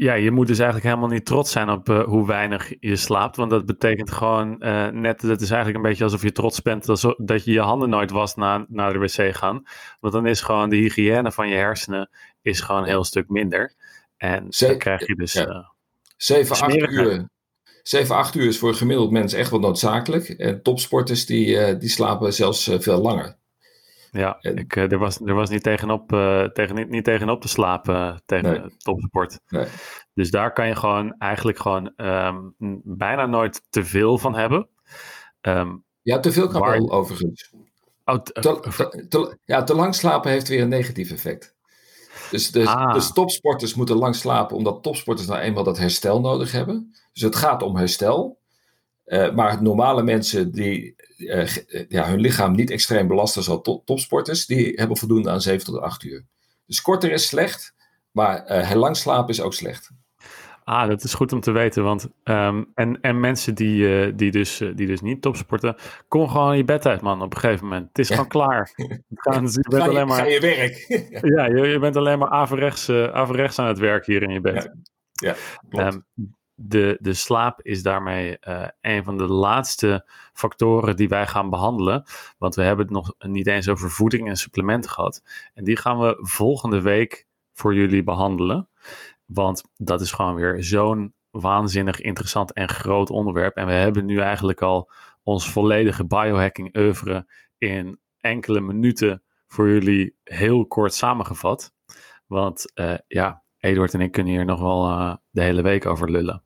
Ja, 0.02 0.14
je 0.14 0.32
moet 0.32 0.48
dus 0.48 0.60
eigenlijk 0.60 0.88
helemaal 0.88 1.10
niet 1.16 1.26
trots 1.26 1.52
zijn 1.52 1.70
op 1.70 1.90
uh, 1.90 2.04
hoe 2.04 2.28
weinig 2.28 2.74
je 2.80 2.96
slaapt. 2.96 3.36
Want 3.36 3.50
dat 3.50 3.66
betekent 3.66 4.12
gewoon 4.12 4.56
uh, 4.60 4.88
net, 4.88 5.22
dat 5.22 5.42
is 5.42 5.50
eigenlijk 5.50 5.76
een 5.76 5.90
beetje 5.90 6.04
alsof 6.04 6.22
je 6.22 6.32
trots 6.32 6.62
bent 6.62 6.86
dat, 6.86 7.16
dat 7.18 7.44
je 7.44 7.52
je 7.52 7.60
handen 7.60 7.90
nooit 7.90 8.12
was 8.12 8.36
na, 8.36 8.66
naar 8.70 8.94
de 8.94 9.00
wc 9.00 9.36
gaan. 9.36 9.64
Want 10.00 10.14
dan 10.14 10.26
is 10.26 10.42
gewoon 10.42 10.70
de 10.70 10.76
hygiëne 10.76 11.32
van 11.32 11.50
je 11.50 11.56
hersenen 11.56 12.10
is 12.42 12.62
gewoon 12.62 12.82
een 12.82 12.88
heel 12.88 13.04
stuk 13.04 13.30
minder. 13.30 13.74
En 14.18 14.48
dan 14.50 14.78
krijg 14.78 15.08
je 15.08 15.16
dus... 15.16 15.34
Ja. 15.34 15.48
Uh, 15.48 15.68
7, 16.18 16.56
8 16.56 16.76
uur. 16.76 17.30
7, 17.84 18.16
8 18.16 18.36
uur 18.36 18.48
is 18.48 18.58
voor 18.58 18.70
een 18.70 18.76
gemiddeld 18.76 19.12
mens 19.12 19.34
echt 19.34 19.50
wel 19.50 19.60
noodzakelijk. 19.60 20.30
En 20.30 20.62
topsporters 20.62 21.26
die, 21.26 21.78
die 21.78 21.90
slapen 21.90 22.34
zelfs 22.34 22.70
veel 22.80 23.02
langer. 23.02 23.39
Ja, 24.12 24.38
ik, 24.42 24.76
eh, 24.76 24.92
er, 24.92 24.98
was, 24.98 25.20
er 25.22 25.34
was 25.34 25.50
niet 25.50 25.64
tegenop, 25.64 26.14
uh, 26.14 26.44
tegen, 26.44 26.76
niet, 26.76 26.90
niet 26.90 27.04
tegenop 27.04 27.42
te 27.42 27.48
slapen 27.48 28.22
tegen 28.26 28.50
nee. 28.50 28.78
topsport. 28.78 29.40
Nee. 29.48 29.66
Dus 30.14 30.32
daar 30.32 30.54
kan 30.54 30.68
je 30.68 30.76
gewoon 30.76 31.16
eigenlijk 31.18 31.60
gewoon 31.60 31.94
um, 31.98 32.54
bijna 32.84 33.26
nooit 33.26 33.62
te 33.70 33.84
veel 33.84 34.18
van 34.18 34.36
hebben. 34.36 34.68
Um, 35.42 35.84
ja, 36.02 36.20
te 36.20 36.32
veel 36.32 36.48
kan 36.48 36.62
waar... 36.62 36.78
wel 36.78 36.92
overigens. 36.92 37.54
Oh, 38.06 38.16
te, 38.16 38.32
te, 38.32 39.06
te, 39.10 39.38
ja, 39.46 39.64
te 39.64 39.76
lang 39.76 39.96
slapen 39.96 40.32
heeft 40.32 40.48
weer 40.48 40.62
een 40.62 40.70
negatief 40.70 41.12
effect. 41.12 41.56
Dus, 42.32 42.52
dus, 42.52 42.68
ah. 42.68 42.94
dus 42.94 43.14
topsporters 43.14 43.74
moeten 43.74 43.96
lang 43.96 44.16
slapen, 44.16 44.58
omdat 44.58 44.84
topsporters 44.84 45.28
nou 45.28 45.40
eenmaal 45.40 45.64
dat 45.64 45.78
herstel 45.78 46.20
nodig 46.20 46.52
hebben. 46.52 46.96
Dus 47.14 47.22
het 47.22 47.36
gaat 47.36 47.62
om 47.62 47.76
herstel. 47.76 48.40
Uh, 49.06 49.34
maar 49.34 49.64
normale 49.64 50.04
mensen 50.04 50.52
die 50.52 50.96
uh, 51.20 51.48
ja, 51.88 52.08
hun 52.08 52.20
lichaam 52.20 52.52
niet 52.52 52.70
extreem 52.70 53.08
belasten, 53.08 53.44
zoals 53.44 53.62
to 53.64 53.82
topsporters, 53.86 54.46
die 54.46 54.74
hebben 54.76 54.98
voldoende 54.98 55.30
aan 55.30 55.42
7 55.42 55.66
tot 55.66 55.80
8 55.80 56.04
uur. 56.04 56.26
Dus 56.66 56.82
korter 56.82 57.12
is 57.12 57.28
slecht, 57.28 57.74
maar 58.12 58.52
uh, 58.52 58.68
heel 58.68 58.80
lang 58.80 58.98
slapen 58.98 59.30
is 59.30 59.42
ook 59.42 59.54
slecht. 59.54 59.92
Ah, 60.64 60.88
dat 60.88 61.04
is 61.04 61.14
goed 61.14 61.34
om 61.34 61.40
te 61.40 61.52
weten. 61.52 61.84
Want, 61.84 62.08
um, 62.24 62.72
en, 62.74 63.02
en 63.02 63.20
mensen 63.20 63.56
die, 63.56 64.06
uh, 64.08 64.14
die, 64.16 64.32
dus, 64.32 64.58
die 64.58 64.88
dus 64.88 65.02
niet 65.02 65.22
topsporten, 65.22 65.76
kom 66.08 66.30
gewoon 66.30 66.58
je 66.58 66.64
bed 66.64 66.86
uit, 66.86 67.02
man, 67.02 67.22
op 67.22 67.34
een 67.34 67.40
gegeven 67.40 67.68
moment. 67.68 67.88
Het 67.88 68.00
is 68.00 68.08
ja. 68.08 68.16
gewoon 68.16 68.30
klaar. 68.30 68.72
Gaan, 69.14 69.44
je, 69.44 69.66
bent 69.70 69.84
alleen 69.84 70.08
maar, 70.08 70.18
ga 70.18 70.26
je 70.26 70.40
werk. 70.40 70.86
ja, 71.36 71.46
je, 71.46 71.68
je 71.68 71.80
bent 71.80 71.96
alleen 71.96 72.20
maar 72.20 72.30
averechts, 72.30 72.90
averechts 72.90 73.60
aan 73.60 73.68
het 73.68 73.80
werk 73.80 74.06
hier 74.06 74.24
in 74.24 74.30
je 74.30 74.42
bed. 74.42 74.72
Ja. 75.12 75.36
Um, 75.70 76.06
de, 76.62 76.98
de 77.02 77.14
slaap 77.14 77.62
is 77.62 77.84
daarmee 77.84 78.38
uh, 78.48 78.68
een 78.82 79.04
van 79.04 79.18
de 79.18 79.28
laatste 79.28 80.10
factoren 80.34 80.96
die 80.96 81.10
wij 81.10 81.28
gaan 81.28 81.50
behandelen. 81.50 82.04
Want 82.38 82.56
we 82.56 82.62
hebben 82.62 82.86
het 82.86 82.94
nog 82.94 83.14
niet 83.20 83.48
eens 83.48 83.70
over 83.70 83.92
voeding 83.92 84.28
en 84.28 84.36
supplementen 84.36 84.92
gehad. 84.92 85.24
En 85.54 85.64
die 85.64 85.78
gaan 85.78 86.00
we 86.00 86.18
volgende 86.20 86.82
week 86.82 87.28
voor 87.54 87.76
jullie 87.76 88.04
behandelen. 88.04 88.70
Want 89.26 89.64
dat 89.76 90.02
is 90.02 90.12
gewoon 90.12 90.36
weer 90.36 90.64
zo'n 90.64 91.14
waanzinnig 91.30 92.02
interessant 92.02 92.54
en 92.54 92.70
groot 92.70 93.10
onderwerp. 93.10 93.56
En 93.56 93.66
we 93.66 93.72
hebben 93.72 94.06
nu 94.06 94.20
eigenlijk 94.20 94.62
al 94.62 94.92
ons 95.24 95.52
volledige 95.52 96.06
biohacking 96.06 96.78
oeuvre 96.78 97.32
in 97.58 98.00
enkele 98.18 98.62
minuten 98.62 99.24
voor 99.48 99.70
jullie 99.70 100.16
heel 100.24 100.68
kort 100.68 100.94
samengevat. 100.94 101.74
Want 102.26 102.72
uh, 102.76 102.94
ja, 103.08 103.44
Eduard 103.58 103.94
en 103.94 104.02
ik 104.02 104.12
kunnen 104.12 104.34
hier 104.34 104.46
nog 104.46 104.60
wel 104.60 104.90
uh, 104.90 105.16
de 105.30 105.42
hele 105.42 105.62
week 105.62 105.86
over 105.86 106.12
lullen. 106.12 106.44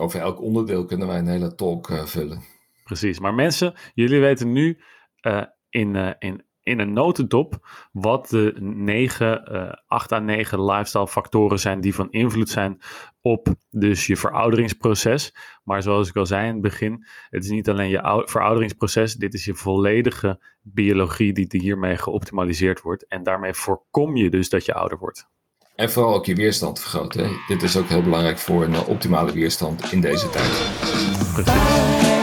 Over 0.00 0.20
elk 0.20 0.40
onderdeel 0.40 0.84
kunnen 0.84 1.06
wij 1.06 1.18
een 1.18 1.28
hele 1.28 1.54
talk 1.54 1.88
uh, 1.88 2.04
vullen. 2.04 2.42
Precies, 2.84 3.18
maar 3.18 3.34
mensen, 3.34 3.74
jullie 3.94 4.20
weten 4.20 4.52
nu 4.52 4.80
uh, 5.22 5.42
in, 5.68 5.94
uh, 5.94 6.10
in, 6.18 6.44
in 6.62 6.78
een 6.78 6.92
notendop 6.92 7.68
wat 7.92 8.28
de 8.28 8.54
9, 8.60 9.86
8 9.86 10.12
à 10.12 10.18
9 10.18 10.64
lifestyle 10.64 11.08
factoren 11.08 11.58
zijn 11.58 11.80
die 11.80 11.94
van 11.94 12.10
invloed 12.10 12.48
zijn 12.48 12.80
op 13.20 13.48
dus 13.70 14.06
je 14.06 14.16
verouderingsproces. 14.16 15.34
Maar 15.64 15.82
zoals 15.82 16.08
ik 16.08 16.16
al 16.16 16.26
zei 16.26 16.46
in 16.46 16.52
het 16.52 16.62
begin, 16.62 17.06
het 17.30 17.44
is 17.44 17.50
niet 17.50 17.68
alleen 17.68 17.90
je 17.90 18.22
verouderingsproces, 18.24 19.14
dit 19.14 19.34
is 19.34 19.44
je 19.44 19.54
volledige 19.54 20.40
biologie 20.60 21.32
die 21.32 21.60
hiermee 21.60 21.96
geoptimaliseerd 21.96 22.80
wordt. 22.80 23.06
En 23.06 23.22
daarmee 23.22 23.54
voorkom 23.54 24.16
je 24.16 24.30
dus 24.30 24.48
dat 24.48 24.64
je 24.64 24.74
ouder 24.74 24.98
wordt. 24.98 25.28
En 25.78 25.90
vooral 25.90 26.14
ook 26.14 26.26
je 26.26 26.34
weerstand 26.34 26.80
vergroten. 26.80 27.30
Dit 27.48 27.62
is 27.62 27.76
ook 27.76 27.88
heel 27.88 28.02
belangrijk 28.02 28.38
voor 28.38 28.64
een 28.64 28.84
optimale 28.84 29.32
weerstand 29.32 29.92
in 29.92 30.00
deze 30.00 30.30
tijd. 30.30 32.17